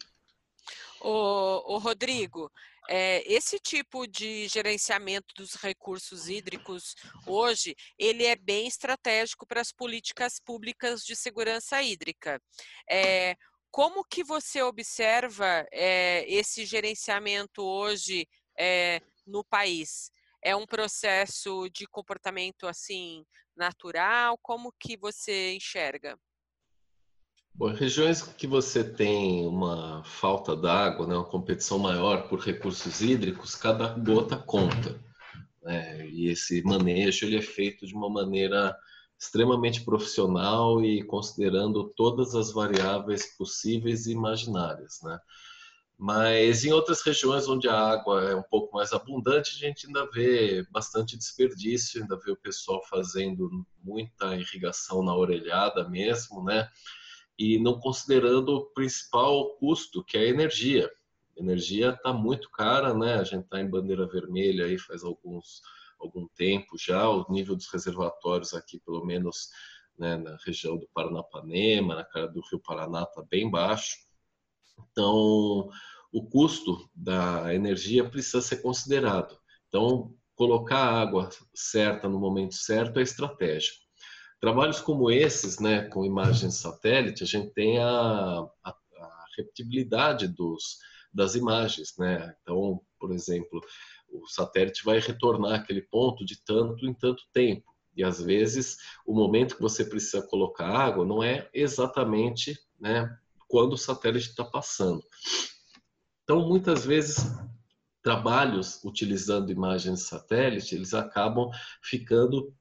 O, 1.02 1.78
Rodrigo, 1.80 2.50
é, 2.90 3.22
esse 3.32 3.60
tipo 3.60 4.08
de 4.08 4.48
gerenciamento 4.48 5.34
dos 5.36 5.56
recursos 5.56 6.30
hídricos 6.30 6.96
hoje, 7.28 7.76
ele 8.00 8.26
é 8.26 8.38
bem 8.38 8.68
estratégico 8.68 9.46
para 9.46 9.60
as 9.60 9.72
políticas 9.74 10.40
públicas 10.40 11.04
de 11.04 11.14
segurança 11.14 11.82
hídrica. 11.82 12.42
É, 12.90 13.36
como 13.70 14.06
que 14.06 14.24
você 14.24 14.62
observa 14.62 15.66
é, 15.72 16.24
esse 16.32 16.64
gerenciamento 16.64 17.62
hoje 17.62 18.26
é, 18.58 19.02
no 19.28 19.44
país? 19.44 20.10
É 20.44 20.56
um 20.56 20.66
processo 20.66 21.70
de 21.70 21.88
comportamento 21.88 22.68
assim 22.68 23.24
natural? 23.56 24.38
Como 24.42 24.74
que 24.78 24.98
você 24.98 25.56
enxerga? 25.56 26.18
Bom, 27.56 27.72
regiões 27.72 28.24
que 28.24 28.48
você 28.48 28.84
tem 28.84 29.48
uma 29.48 30.04
falta 30.04 30.56
d'água, 30.56 31.06
né, 31.06 31.16
uma 31.16 31.30
competição 31.30 31.78
maior 31.78 32.28
por 32.28 32.40
recursos 32.40 33.02
hídricos, 33.02 33.56
cada 33.56 33.90
gota 33.90 34.36
conta. 34.36 35.00
Né? 35.62 36.10
E 36.10 36.28
esse 36.30 36.64
manejo 36.64 37.26
ele 37.26 37.38
é 37.38 37.42
feito 37.42 37.86
de 37.86 37.94
uma 37.94 38.10
maneira 38.10 38.76
extremamente 39.18 39.86
profissional 39.86 40.84
e 40.84 41.04
considerando 41.04 41.94
todas 41.96 42.36
as 42.36 42.52
variáveis 42.52 43.38
possíveis 43.38 44.08
e 44.08 44.12
imaginárias. 44.12 45.00
Né? 45.04 45.18
Mas 46.06 46.66
em 46.66 46.74
outras 46.74 47.02
regiões 47.02 47.48
onde 47.48 47.70
a 47.70 47.80
água 47.80 48.30
é 48.30 48.36
um 48.36 48.44
pouco 48.44 48.76
mais 48.76 48.92
abundante, 48.92 49.56
a 49.56 49.68
gente 49.70 49.88
ainda 49.88 50.06
vê 50.12 50.62
bastante 50.70 51.16
desperdício, 51.16 52.02
ainda 52.02 52.18
vê 52.18 52.30
o 52.30 52.36
pessoal 52.36 52.84
fazendo 52.90 53.66
muita 53.82 54.36
irrigação 54.36 55.02
na 55.02 55.16
orelhada 55.16 55.88
mesmo, 55.88 56.44
né? 56.44 56.70
E 57.40 57.58
não 57.58 57.80
considerando 57.80 58.50
o 58.50 58.66
principal 58.72 59.56
custo, 59.56 60.04
que 60.04 60.18
é 60.18 60.24
a 60.24 60.28
energia. 60.28 60.92
A 61.38 61.42
energia 61.42 61.92
está 61.92 62.12
muito 62.12 62.52
cara, 62.52 62.94
né? 62.94 63.14
A 63.14 63.24
gente 63.24 63.46
está 63.46 63.62
em 63.62 63.70
bandeira 63.70 64.06
vermelha 64.06 64.66
aí 64.66 64.78
faz 64.78 65.06
alguns 65.06 65.62
algum 65.98 66.28
tempo 66.36 66.78
já. 66.78 67.08
O 67.08 67.26
nível 67.32 67.56
dos 67.56 67.72
reservatórios 67.72 68.54
aqui, 68.54 68.78
pelo 68.78 69.06
menos 69.06 69.52
né, 69.98 70.18
na 70.18 70.36
região 70.46 70.76
do 70.76 70.90
Paranapanema, 70.94 71.96
na 71.96 72.04
cara 72.04 72.28
do 72.28 72.42
Rio 72.52 72.60
Paraná, 72.60 73.04
está 73.04 73.24
bem 73.24 73.50
baixo. 73.50 74.04
Então, 74.92 75.70
o 76.14 76.24
custo 76.24 76.88
da 76.96 77.54
energia 77.56 78.08
precisa 78.08 78.40
ser 78.40 78.58
considerado. 78.58 79.36
Então, 79.68 80.14
colocar 80.36 80.78
a 80.78 81.02
água 81.02 81.30
certa 81.56 82.08
no 82.08 82.20
momento 82.20 82.54
certo 82.54 83.00
é 83.00 83.02
estratégico. 83.02 83.80
Trabalhos 84.40 84.80
como 84.80 85.10
esses, 85.10 85.60
né, 85.60 85.88
com 85.88 86.06
imagens 86.06 86.56
satélite, 86.56 87.24
a 87.24 87.26
gente 87.26 87.52
tem 87.54 87.80
a, 87.80 87.90
a, 88.64 88.70
a 88.70 89.26
repetibilidade 89.36 90.28
dos, 90.28 90.78
das 91.12 91.34
imagens, 91.34 91.96
né? 91.98 92.36
Então, 92.42 92.80
por 93.00 93.12
exemplo, 93.12 93.60
o 94.12 94.28
satélite 94.28 94.86
vai 94.86 95.00
retornar 95.00 95.54
aquele 95.54 95.82
ponto 95.82 96.24
de 96.24 96.36
tanto 96.44 96.86
em 96.86 96.94
tanto 96.94 97.24
tempo. 97.34 97.74
E 97.96 98.04
às 98.04 98.22
vezes 98.22 98.78
o 99.06 99.14
momento 99.14 99.56
que 99.56 99.62
você 99.62 99.84
precisa 99.86 100.22
colocar 100.22 100.68
água 100.68 101.06
não 101.06 101.24
é 101.24 101.50
exatamente 101.54 102.60
né, 102.80 103.18
quando 103.48 103.74
o 103.74 103.78
satélite 103.78 104.30
está 104.30 104.44
passando. 104.44 105.04
Então, 106.24 106.48
muitas 106.48 106.86
vezes, 106.86 107.18
trabalhos 108.02 108.82
utilizando 108.84 109.52
imagens 109.52 110.04
satélite, 110.04 110.76
eles 110.76 110.94
acabam 110.94 111.50
ficando 111.82 112.54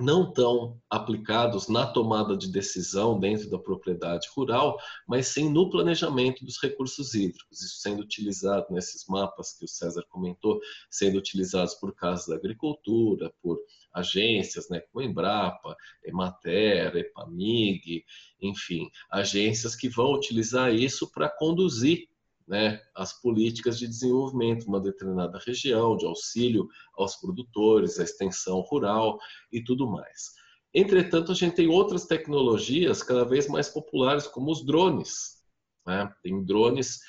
não 0.00 0.32
tão 0.32 0.80
aplicados 0.88 1.68
na 1.68 1.84
tomada 1.84 2.36
de 2.36 2.52
decisão 2.52 3.18
dentro 3.18 3.50
da 3.50 3.58
propriedade 3.58 4.28
rural, 4.34 4.78
mas 5.06 5.28
sim 5.28 5.50
no 5.50 5.68
planejamento 5.68 6.44
dos 6.44 6.60
recursos 6.62 7.14
hídricos, 7.14 7.60
isso 7.60 7.80
sendo 7.80 8.02
utilizado 8.02 8.66
nesses 8.70 9.06
mapas 9.08 9.52
que 9.52 9.64
o 9.64 9.68
César 9.68 10.04
comentou, 10.08 10.60
sendo 10.88 11.18
utilizados 11.18 11.74
por 11.74 11.92
casas 11.94 12.28
da 12.28 12.36
agricultura, 12.36 13.32
por 13.42 13.58
agências, 13.92 14.68
né, 14.68 14.80
como 14.92 15.04
Embrapa, 15.04 15.76
Emater, 16.04 16.94
Epamig, 16.96 18.04
enfim, 18.40 18.88
agências 19.10 19.74
que 19.74 19.88
vão 19.88 20.12
utilizar 20.12 20.72
isso 20.72 21.10
para 21.10 21.28
conduzir 21.28 22.08
né, 22.48 22.80
as 22.94 23.20
políticas 23.20 23.78
de 23.78 23.86
desenvolvimento 23.86 24.62
de 24.62 24.68
uma 24.68 24.80
determinada 24.80 25.38
região, 25.46 25.96
de 25.96 26.06
auxílio 26.06 26.66
aos 26.96 27.16
produtores, 27.16 28.00
a 28.00 28.04
extensão 28.04 28.60
rural 28.60 29.18
e 29.52 29.62
tudo 29.62 29.86
mais. 29.86 30.32
Entretanto, 30.72 31.32
a 31.32 31.34
gente 31.34 31.54
tem 31.54 31.68
outras 31.68 32.06
tecnologias 32.06 33.02
cada 33.02 33.24
vez 33.24 33.48
mais 33.48 33.68
populares, 33.68 34.26
como 34.26 34.50
os 34.50 34.64
drones. 34.64 35.42
Né? 35.86 36.10
Tem 36.22 36.42
drones 36.44 37.00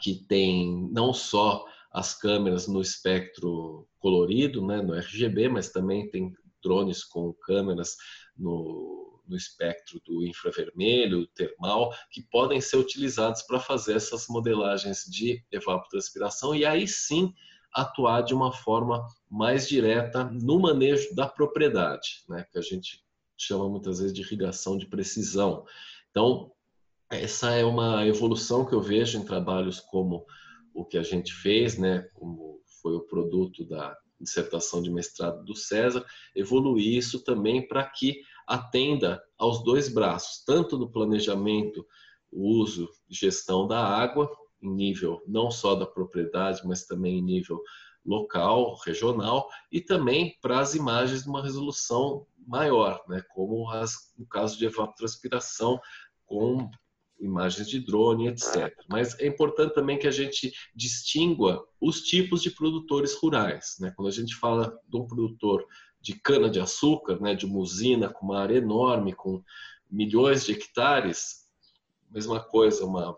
que 0.00 0.26
têm 0.26 0.88
não 0.92 1.12
só 1.12 1.64
as 1.92 2.14
câmeras 2.14 2.66
no 2.66 2.80
espectro 2.80 3.88
colorido, 3.98 4.64
né, 4.64 4.80
no 4.80 4.94
RGB, 4.94 5.48
mas 5.48 5.70
também 5.70 6.08
tem 6.08 6.32
drones 6.62 7.04
com 7.04 7.32
câmeras 7.32 7.96
no 8.36 9.09
no 9.30 9.36
espectro 9.36 10.00
do 10.04 10.26
infravermelho, 10.26 11.26
termal, 11.28 11.94
que 12.10 12.20
podem 12.20 12.60
ser 12.60 12.76
utilizados 12.76 13.42
para 13.42 13.60
fazer 13.60 13.94
essas 13.94 14.26
modelagens 14.28 15.04
de 15.04 15.42
evapotranspiração 15.50 16.54
e 16.54 16.66
aí 16.66 16.86
sim 16.86 17.32
atuar 17.72 18.22
de 18.22 18.34
uma 18.34 18.52
forma 18.52 19.06
mais 19.30 19.68
direta 19.68 20.24
no 20.24 20.58
manejo 20.58 21.14
da 21.14 21.28
propriedade, 21.28 22.24
né, 22.28 22.44
que 22.50 22.58
a 22.58 22.62
gente 22.62 23.02
chama 23.38 23.68
muitas 23.68 24.00
vezes 24.00 24.12
de 24.12 24.20
irrigação 24.20 24.76
de 24.76 24.86
precisão. 24.86 25.64
Então, 26.10 26.52
essa 27.08 27.52
é 27.52 27.64
uma 27.64 28.04
evolução 28.06 28.66
que 28.66 28.74
eu 28.74 28.82
vejo 28.82 29.18
em 29.18 29.24
trabalhos 29.24 29.78
como 29.80 30.26
o 30.74 30.84
que 30.84 30.98
a 30.98 31.02
gente 31.02 31.32
fez, 31.32 31.78
né, 31.78 32.08
como 32.14 32.60
foi 32.82 32.94
o 32.94 33.06
produto 33.06 33.64
da 33.64 33.96
dissertação 34.20 34.82
de 34.82 34.90
mestrado 34.90 35.44
do 35.44 35.54
César, 35.54 36.04
evoluir 36.34 36.96
isso 36.96 37.24
também 37.24 37.66
para 37.66 37.84
que 37.84 38.20
atenda 38.50 39.22
aos 39.38 39.62
dois 39.62 39.88
braços, 39.88 40.42
tanto 40.44 40.76
no 40.76 40.90
planejamento, 40.90 41.86
uso 42.32 42.88
e 43.08 43.14
gestão 43.14 43.66
da 43.66 43.78
água, 43.78 44.28
em 44.60 44.68
nível 44.68 45.22
não 45.26 45.52
só 45.52 45.76
da 45.76 45.86
propriedade, 45.86 46.60
mas 46.66 46.84
também 46.84 47.18
em 47.18 47.22
nível 47.22 47.62
local, 48.04 48.76
regional, 48.84 49.48
e 49.70 49.80
também 49.80 50.36
para 50.42 50.58
as 50.58 50.74
imagens 50.74 51.22
de 51.22 51.28
uma 51.28 51.42
resolução 51.42 52.26
maior, 52.44 53.00
né, 53.08 53.22
como 53.34 53.70
as, 53.70 54.12
no 54.18 54.26
caso 54.26 54.58
de 54.58 54.66
evapotranspiração, 54.66 55.80
com 56.26 56.68
imagens 57.20 57.68
de 57.68 57.78
drone, 57.78 58.28
etc. 58.28 58.74
Mas 58.88 59.18
é 59.20 59.26
importante 59.26 59.74
também 59.74 59.98
que 59.98 60.08
a 60.08 60.10
gente 60.10 60.52
distingua 60.74 61.64
os 61.80 62.00
tipos 62.00 62.42
de 62.42 62.50
produtores 62.50 63.14
rurais. 63.14 63.76
Né? 63.78 63.92
Quando 63.94 64.08
a 64.08 64.12
gente 64.12 64.34
fala 64.34 64.76
de 64.88 64.96
um 64.96 65.06
produtor 65.06 65.66
de 66.00 66.14
cana-de-açúcar, 66.14 67.20
né, 67.20 67.34
de 67.34 67.46
uma 67.46 67.58
usina 67.58 68.08
com 68.08 68.26
uma 68.26 68.40
área 68.40 68.56
enorme, 68.56 69.12
com 69.12 69.42
milhões 69.90 70.44
de 70.44 70.52
hectares, 70.52 71.46
mesma 72.10 72.40
coisa, 72.40 72.84
uma 72.84 73.16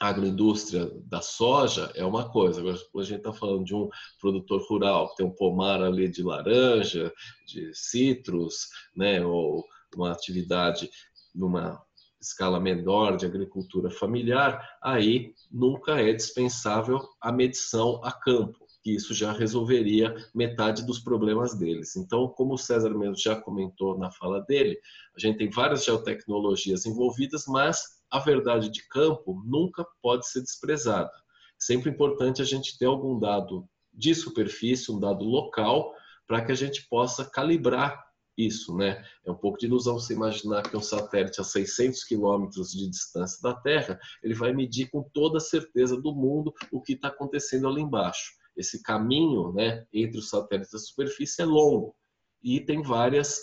agroindústria 0.00 0.90
da 1.04 1.20
soja 1.20 1.92
é 1.94 2.04
uma 2.04 2.30
coisa. 2.30 2.60
Agora, 2.60 2.76
a 2.76 3.02
gente 3.02 3.18
está 3.18 3.32
falando 3.32 3.64
de 3.64 3.74
um 3.74 3.88
produtor 4.18 4.62
rural 4.66 5.10
que 5.10 5.16
tem 5.16 5.26
um 5.26 5.30
pomar 5.30 5.82
ali 5.82 6.08
de 6.08 6.22
laranja, 6.22 7.12
de 7.46 7.70
citros, 7.74 8.68
né, 8.96 9.24
ou 9.24 9.64
uma 9.94 10.10
atividade 10.10 10.90
numa 11.34 11.80
escala 12.20 12.58
menor 12.58 13.16
de 13.16 13.26
agricultura 13.26 13.90
familiar, 13.90 14.78
aí 14.82 15.34
nunca 15.50 16.00
é 16.00 16.12
dispensável 16.12 17.00
a 17.20 17.32
medição 17.32 18.00
a 18.04 18.12
campo, 18.12 18.66
que 18.90 18.96
isso 18.96 19.14
já 19.14 19.32
resolveria 19.32 20.14
metade 20.34 20.84
dos 20.84 20.98
problemas 20.98 21.54
deles. 21.56 21.94
Então, 21.94 22.26
como 22.28 22.54
o 22.54 22.58
César 22.58 22.90
mesmo 22.90 23.16
já 23.16 23.36
comentou 23.36 23.96
na 23.96 24.10
fala 24.10 24.40
dele, 24.42 24.78
a 25.16 25.20
gente 25.20 25.38
tem 25.38 25.48
várias 25.48 25.84
geotecnologias 25.84 26.84
envolvidas, 26.86 27.44
mas 27.46 28.00
a 28.10 28.18
verdade 28.18 28.68
de 28.68 28.86
campo 28.88 29.42
nunca 29.46 29.86
pode 30.02 30.28
ser 30.28 30.40
desprezada. 30.40 31.10
Sempre 31.56 31.90
importante 31.90 32.42
a 32.42 32.44
gente 32.44 32.76
ter 32.78 32.86
algum 32.86 33.18
dado 33.18 33.68
de 33.92 34.14
superfície, 34.14 34.90
um 34.90 34.98
dado 34.98 35.24
local, 35.24 35.94
para 36.26 36.44
que 36.44 36.50
a 36.50 36.56
gente 36.56 36.88
possa 36.88 37.24
calibrar 37.24 38.04
isso, 38.36 38.74
né? 38.76 39.04
É 39.24 39.30
um 39.30 39.36
pouco 39.36 39.58
de 39.58 39.66
ilusão 39.66 39.98
você 39.98 40.14
imaginar 40.14 40.62
que 40.62 40.76
um 40.76 40.80
satélite 40.80 41.40
a 41.40 41.44
600 41.44 42.04
quilômetros 42.04 42.72
de 42.72 42.88
distância 42.88 43.38
da 43.42 43.54
Terra, 43.54 44.00
ele 44.22 44.34
vai 44.34 44.52
medir 44.52 44.88
com 44.90 45.02
toda 45.12 45.38
a 45.38 45.40
certeza 45.40 46.00
do 46.00 46.14
mundo 46.14 46.52
o 46.72 46.80
que 46.80 46.94
está 46.94 47.08
acontecendo 47.08 47.68
ali 47.68 47.82
embaixo. 47.82 48.39
Esse 48.56 48.82
caminho, 48.82 49.52
né, 49.52 49.86
entre 49.92 50.18
os 50.18 50.28
satélites 50.28 50.72
e 50.72 50.76
a 50.76 50.78
superfície 50.78 51.42
é 51.42 51.44
longo 51.44 51.94
e 52.42 52.60
tem 52.60 52.82
várias 52.82 53.40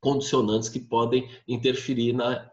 condicionantes 0.00 0.68
que 0.68 0.80
podem 0.80 1.28
interferir 1.46 2.12
na 2.12 2.50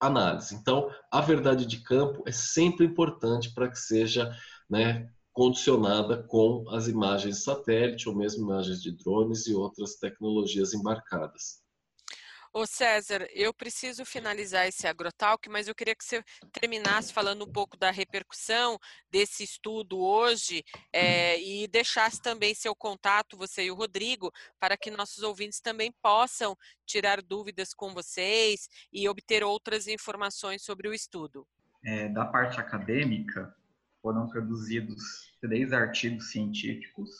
análise. 0.00 0.54
Então, 0.54 0.90
a 1.10 1.20
verdade 1.20 1.66
de 1.66 1.82
campo 1.82 2.22
é 2.26 2.32
sempre 2.32 2.86
importante 2.86 3.52
para 3.52 3.68
que 3.68 3.78
seja, 3.78 4.34
né, 4.68 5.10
condicionada 5.32 6.22
com 6.22 6.64
as 6.70 6.88
imagens 6.88 7.36
de 7.36 7.42
satélite 7.42 8.08
ou 8.08 8.14
mesmo 8.14 8.44
imagens 8.44 8.80
de 8.80 8.90
drones 8.92 9.46
e 9.46 9.54
outras 9.54 9.96
tecnologias 9.96 10.72
embarcadas. 10.72 11.65
Ô 12.58 12.64
César, 12.64 13.28
eu 13.34 13.52
preciso 13.52 14.02
finalizar 14.06 14.66
esse 14.66 14.86
agrotalk, 14.86 15.46
mas 15.46 15.68
eu 15.68 15.74
queria 15.74 15.94
que 15.94 16.02
você 16.02 16.24
terminasse 16.50 17.12
falando 17.12 17.44
um 17.44 17.52
pouco 17.52 17.76
da 17.76 17.90
repercussão 17.90 18.78
desse 19.10 19.44
estudo 19.44 19.98
hoje 19.98 20.64
é, 20.90 21.38
e 21.38 21.68
deixasse 21.68 22.18
também 22.18 22.54
seu 22.54 22.74
contato, 22.74 23.36
você 23.36 23.66
e 23.66 23.70
o 23.70 23.74
Rodrigo, 23.74 24.32
para 24.58 24.74
que 24.74 24.90
nossos 24.90 25.22
ouvintes 25.22 25.60
também 25.60 25.92
possam 26.00 26.56
tirar 26.86 27.20
dúvidas 27.20 27.74
com 27.74 27.92
vocês 27.92 28.70
e 28.90 29.06
obter 29.06 29.44
outras 29.44 29.86
informações 29.86 30.62
sobre 30.62 30.88
o 30.88 30.94
estudo. 30.94 31.46
É, 31.84 32.08
da 32.08 32.24
parte 32.24 32.58
acadêmica, 32.58 33.54
foram 34.00 34.26
produzidos 34.30 35.30
três 35.42 35.74
artigos 35.74 36.30
científicos. 36.30 37.10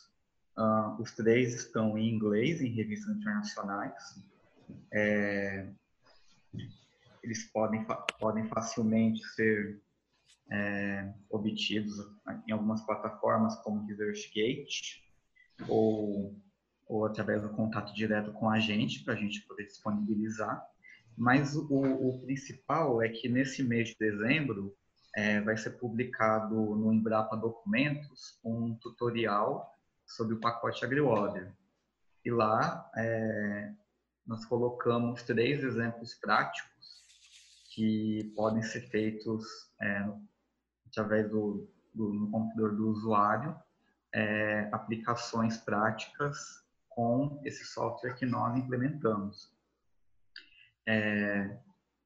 Uh, 0.56 0.98
os 0.98 1.12
três 1.12 1.52
estão 1.52 1.98
em 1.98 2.08
inglês, 2.08 2.62
em 2.62 2.72
revistas 2.72 3.14
internacionais. 3.14 4.24
É, 4.92 5.68
eles 7.22 7.44
podem, 7.52 7.84
podem 8.18 8.46
facilmente 8.46 9.22
ser 9.34 9.80
é, 10.50 11.12
obtidos 11.28 11.94
em 12.46 12.52
algumas 12.52 12.84
plataformas 12.86 13.56
como 13.62 13.84
ResearchGate 13.86 15.02
ou, 15.68 16.36
ou 16.86 17.04
através 17.04 17.42
do 17.42 17.48
contato 17.50 17.92
direto 17.94 18.32
com 18.32 18.48
a 18.48 18.60
gente 18.60 19.04
para 19.04 19.14
a 19.14 19.16
gente 19.16 19.42
poder 19.42 19.64
disponibilizar. 19.64 20.64
Mas 21.16 21.56
o, 21.56 21.66
o 21.70 22.20
principal 22.20 23.02
é 23.02 23.08
que 23.08 23.28
nesse 23.28 23.62
mês 23.62 23.88
de 23.88 23.96
dezembro 23.98 24.76
é, 25.16 25.40
vai 25.40 25.56
ser 25.56 25.70
publicado 25.70 26.54
no 26.54 26.92
Embrapa 26.92 27.36
Documentos 27.36 28.38
um 28.44 28.74
tutorial 28.74 29.74
sobre 30.06 30.34
o 30.34 30.40
pacote 30.40 30.84
AgriWater. 30.84 31.52
E 32.24 32.30
lá 32.30 32.90
é, 32.96 33.72
nós 34.26 34.44
colocamos 34.44 35.22
três 35.22 35.62
exemplos 35.62 36.14
práticos 36.14 37.04
que 37.74 38.32
podem 38.34 38.62
ser 38.62 38.88
feitos 38.88 39.44
é, 39.80 40.08
através 40.86 41.30
do, 41.30 41.70
do, 41.94 42.12
no 42.12 42.30
computador 42.30 42.74
do 42.74 42.88
usuário, 42.88 43.56
é, 44.14 44.68
aplicações 44.72 45.58
práticas 45.58 46.64
com 46.88 47.40
esse 47.44 47.64
software 47.66 48.14
que 48.14 48.24
nós 48.24 48.56
implementamos. 48.56 49.54
É, 50.88 51.58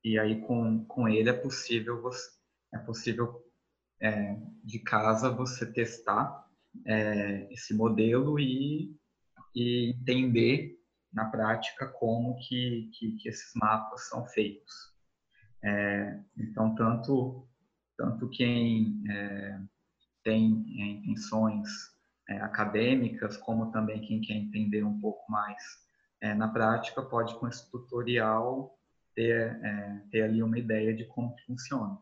e 0.03 0.19
aí 0.19 0.41
com, 0.41 0.85
com 0.87 1.09
ele 1.09 1.31
é 1.31 1.35
possível 1.35 2.01
você, 2.01 2.31
é 2.75 2.79
possível 2.79 3.45
é, 4.01 4.37
de 4.65 4.79
casa 4.81 5.31
você 5.31 5.71
testar 5.71 6.49
é, 6.87 7.53
esse 7.53 7.75
modelo 7.75 8.39
e, 8.39 8.97
e, 9.55 9.91
entender 9.91 10.80
na 11.13 11.27
prática 11.27 11.87
como 11.87 12.37
que, 12.37 12.91
que, 12.95 13.13
que 13.17 13.29
esses 13.29 13.53
mapas 13.55 14.09
são 14.09 14.25
feitos. 14.27 14.91
É, 15.63 16.19
então, 16.37 16.75
tanto, 16.75 17.47
tanto 17.97 18.29
quem 18.31 19.03
é, 19.11 19.61
tem 20.25 20.65
é, 20.79 20.85
intenções 20.87 21.69
é, 22.29 22.41
acadêmicas, 22.41 23.37
como 23.37 23.71
também 23.73 24.01
quem 24.01 24.21
quer 24.21 24.35
entender 24.35 24.85
um 24.85 25.01
pouco 25.01 25.31
mais 25.31 25.89
na 26.37 26.49
prática, 26.49 27.01
pode 27.01 27.35
com 27.37 27.49
esse 27.49 27.71
tutorial 27.71 28.79
ter, 29.15 29.59
ter 30.11 30.21
ali 30.21 30.43
uma 30.43 30.59
ideia 30.59 30.95
de 30.95 31.07
como 31.07 31.35
funciona. 31.47 31.99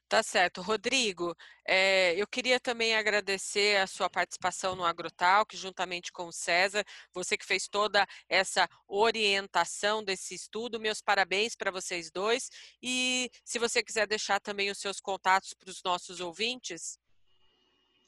Tá 0.09 0.23
certo. 0.23 0.61
Rodrigo, 0.61 1.35
é, 1.67 2.15
eu 2.15 2.25
queria 2.25 2.61
também 2.61 2.95
agradecer 2.95 3.75
a 3.75 3.85
sua 3.85 4.09
participação 4.09 4.73
no 4.73 4.85
AgroTalk, 4.85 5.55
juntamente 5.57 6.13
com 6.13 6.27
o 6.27 6.31
César, 6.31 6.85
você 7.13 7.37
que 7.37 7.45
fez 7.45 7.67
toda 7.67 8.07
essa 8.29 8.69
orientação 8.87 10.01
desse 10.01 10.33
estudo. 10.33 10.79
Meus 10.79 11.01
parabéns 11.01 11.57
para 11.57 11.71
vocês 11.71 12.09
dois. 12.09 12.49
E 12.81 13.29
se 13.43 13.59
você 13.59 13.83
quiser 13.83 14.07
deixar 14.07 14.39
também 14.39 14.71
os 14.71 14.77
seus 14.77 15.01
contatos 15.01 15.53
para 15.53 15.69
os 15.69 15.83
nossos 15.83 16.21
ouvintes. 16.21 16.97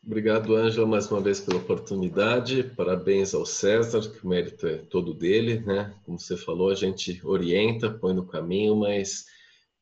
Obrigado, 0.02 0.56
Ângela, 0.56 0.88
mais 0.88 1.12
uma 1.12 1.20
vez 1.20 1.42
pela 1.42 1.60
oportunidade. 1.60 2.64
Parabéns 2.78 3.34
ao 3.34 3.46
César, 3.46 4.10
que 4.10 4.26
o 4.26 4.30
mérito 4.30 4.66
é 4.66 4.78
todo 4.78 5.14
dele, 5.14 5.60
né? 5.60 5.94
Como 6.06 6.18
você 6.18 6.38
falou, 6.38 6.70
a 6.70 6.76
gente 6.76 7.20
orienta, 7.26 7.92
põe 7.92 8.14
no 8.14 8.26
caminho, 8.26 8.78
mas 8.78 9.26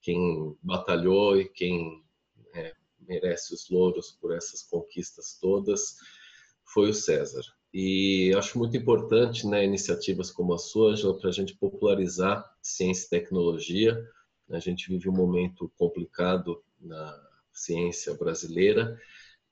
quem 0.01 0.57
batalhou 0.63 1.39
e 1.39 1.47
quem 1.47 2.06
merece 3.07 3.53
os 3.53 3.69
louros 3.69 4.17
por 4.19 4.35
essas 4.35 4.63
conquistas 4.63 5.37
todas 5.39 5.95
foi 6.65 6.89
o 6.89 6.93
César. 6.93 7.41
E 7.73 8.33
acho 8.37 8.57
muito 8.57 8.75
importante 8.77 9.45
né, 9.47 9.63
iniciativas 9.63 10.31
como 10.31 10.53
a 10.53 10.57
sua, 10.57 10.95
para 11.19 11.29
a 11.29 11.33
gente 11.33 11.55
popularizar 11.55 12.43
ciência 12.61 13.05
e 13.05 13.09
tecnologia. 13.09 13.97
A 14.49 14.59
gente 14.59 14.89
vive 14.89 15.09
um 15.09 15.13
momento 15.13 15.71
complicado 15.77 16.63
na 16.79 17.27
ciência 17.51 18.13
brasileira, 18.13 18.99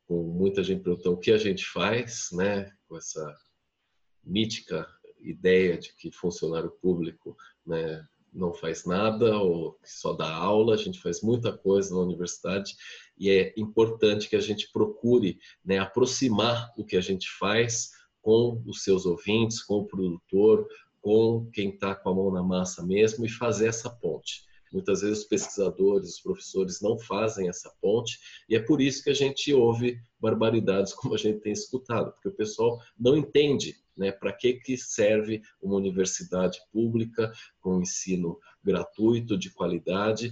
com 0.06 0.24
muita 0.24 0.64
gente 0.64 0.84
perguntando 0.84 1.16
o 1.16 1.20
que 1.20 1.32
a 1.32 1.38
gente 1.38 1.66
faz, 1.66 2.30
né, 2.32 2.72
com 2.88 2.98
essa 2.98 3.36
mítica 4.24 4.88
ideia 5.20 5.78
de 5.78 5.94
que 5.94 6.12
funcionário 6.12 6.72
público 6.82 7.36
né, 7.66 8.08
não 8.36 8.54
faz 8.54 8.86
nada 8.86 9.38
ou 9.38 9.80
só 9.84 10.14
dá 10.14 10.30
aula, 10.30 10.74
a 10.74 10.78
gente 10.78 11.02
faz 11.02 11.22
muita 11.22 11.58
coisa 11.58 11.94
na 11.94 12.02
universidade 12.02 12.76
e 13.18 13.30
é 13.30 13.54
importante 13.58 14.30
que 14.30 14.36
a 14.36 14.42
gente 14.42 14.70
procure 14.72 15.40
né, 15.64 15.80
aproximar 15.80 16.72
o 16.78 16.84
que 16.84 16.98
a 16.98 17.02
gente 17.02 17.30
faz 17.40 17.92
com 18.22 18.62
os 18.66 18.84
seus 18.84 19.06
ouvintes, 19.06 19.64
com 19.64 19.76
o 19.76 19.86
produtor, 19.86 20.68
com 21.02 21.50
quem 21.54 21.70
está 21.70 21.96
com 21.96 22.10
a 22.10 22.14
mão 22.14 22.32
na 22.32 22.44
massa 22.44 22.86
mesmo 22.86 23.26
e 23.26 23.30
fazer 23.30 23.68
essa 23.68 23.90
ponte. 23.90 24.44
Muitas 24.72 25.02
vezes 25.02 25.20
os 25.20 25.26
pesquisadores, 25.26 26.16
os 26.16 26.22
professores 26.22 26.82
não 26.82 27.00
fazem 27.00 27.48
essa 27.48 27.72
ponte 27.80 28.20
e 28.50 28.56
é 28.56 28.60
por 28.60 28.82
isso 28.82 29.04
que 29.04 29.10
a 29.10 29.14
gente 29.14 29.54
ouve 29.54 29.98
barbaridades 30.20 30.92
como 30.96 31.14
a 31.14 31.18
gente 31.18 31.40
tem 31.40 31.54
escutado, 31.54 32.12
porque 32.12 32.28
o 32.28 32.36
pessoal 32.36 32.80
não 33.00 33.16
entende 33.16 33.78
né, 33.98 34.12
para 34.12 34.34
que, 34.34 34.54
que 34.54 34.78
serve 34.78 35.42
uma 35.62 35.76
universidade 35.76 36.60
pública 36.72 37.32
com 37.60 37.82
ensino 37.82 38.40
gratuito, 38.64 39.38
de 39.38 39.50
qualidade, 39.52 40.32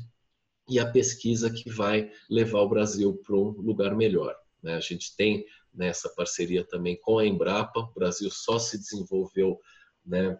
e 0.67 0.79
a 0.79 0.89
pesquisa 0.89 1.49
que 1.51 1.69
vai 1.69 2.11
levar 2.29 2.61
o 2.61 2.69
Brasil 2.69 3.21
para 3.25 3.35
um 3.35 3.49
lugar 3.49 3.95
melhor. 3.95 4.35
Né? 4.61 4.75
A 4.75 4.79
gente 4.79 5.15
tem 5.15 5.45
nessa 5.73 6.09
parceria 6.09 6.63
também 6.65 6.97
com 7.01 7.19
a 7.19 7.25
Embrapa, 7.25 7.79
o 7.79 7.93
Brasil 7.93 8.29
só 8.31 8.59
se 8.59 8.77
desenvolveu 8.77 9.59
né, 10.05 10.39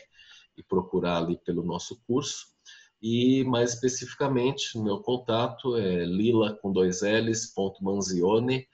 e 0.55 0.63
procurar 0.63 1.17
ali 1.17 1.37
pelo 1.37 1.63
nosso 1.63 1.99
curso. 2.07 2.53
E 3.01 3.43
mais 3.43 3.73
especificamente, 3.73 4.79
meu 4.79 5.01
contato 5.01 5.75
é 5.75 6.05
lila 6.05 6.53
com 6.53 6.71
dois 6.71 7.01
L's, 7.01 7.47
ponto 7.47 7.83
manzione, 7.83 8.69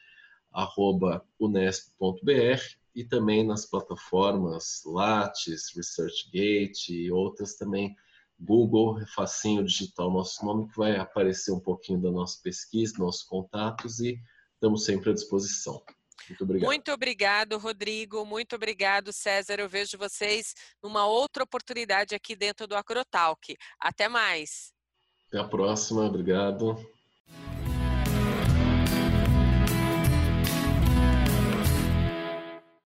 arroba 0.51 1.25
unesp.br 1.39 2.61
e 2.95 3.03
também 3.03 3.45
nas 3.45 3.65
plataformas 3.65 4.83
Lattes, 4.85 5.75
ResearchGate 5.75 6.93
e 6.93 7.11
outras 7.11 7.55
também. 7.55 7.95
Google, 8.39 9.05
facinho 9.07 9.65
digitar 9.65 10.07
o 10.07 10.13
nosso 10.13 10.45
nome 10.45 10.69
que 10.69 10.77
vai 10.77 10.95
aparecer 10.95 11.51
um 11.51 11.59
pouquinho 11.59 12.01
da 12.01 12.11
nossa 12.11 12.39
pesquisa, 12.41 12.97
nossos 12.97 13.23
contatos 13.23 13.99
e 13.99 14.17
estamos 14.53 14.85
sempre 14.85 15.09
à 15.09 15.13
disposição. 15.13 15.83
Muito 16.29 16.43
obrigado. 16.43 16.67
Muito 16.67 16.91
obrigado, 16.91 17.57
Rodrigo. 17.57 18.25
Muito 18.25 18.55
obrigado, 18.55 19.11
César. 19.11 19.59
Eu 19.59 19.67
vejo 19.67 19.97
vocês 19.97 20.53
numa 20.81 21.05
outra 21.05 21.43
oportunidade 21.43 22.13
aqui 22.13 22.35
dentro 22.35 22.67
do 22.67 22.75
Acrotalk. 22.75 23.55
Até 23.79 24.07
mais. 24.07 24.71
Até 25.27 25.39
a 25.39 25.43
próxima. 25.43 26.05
Obrigado. 26.05 26.77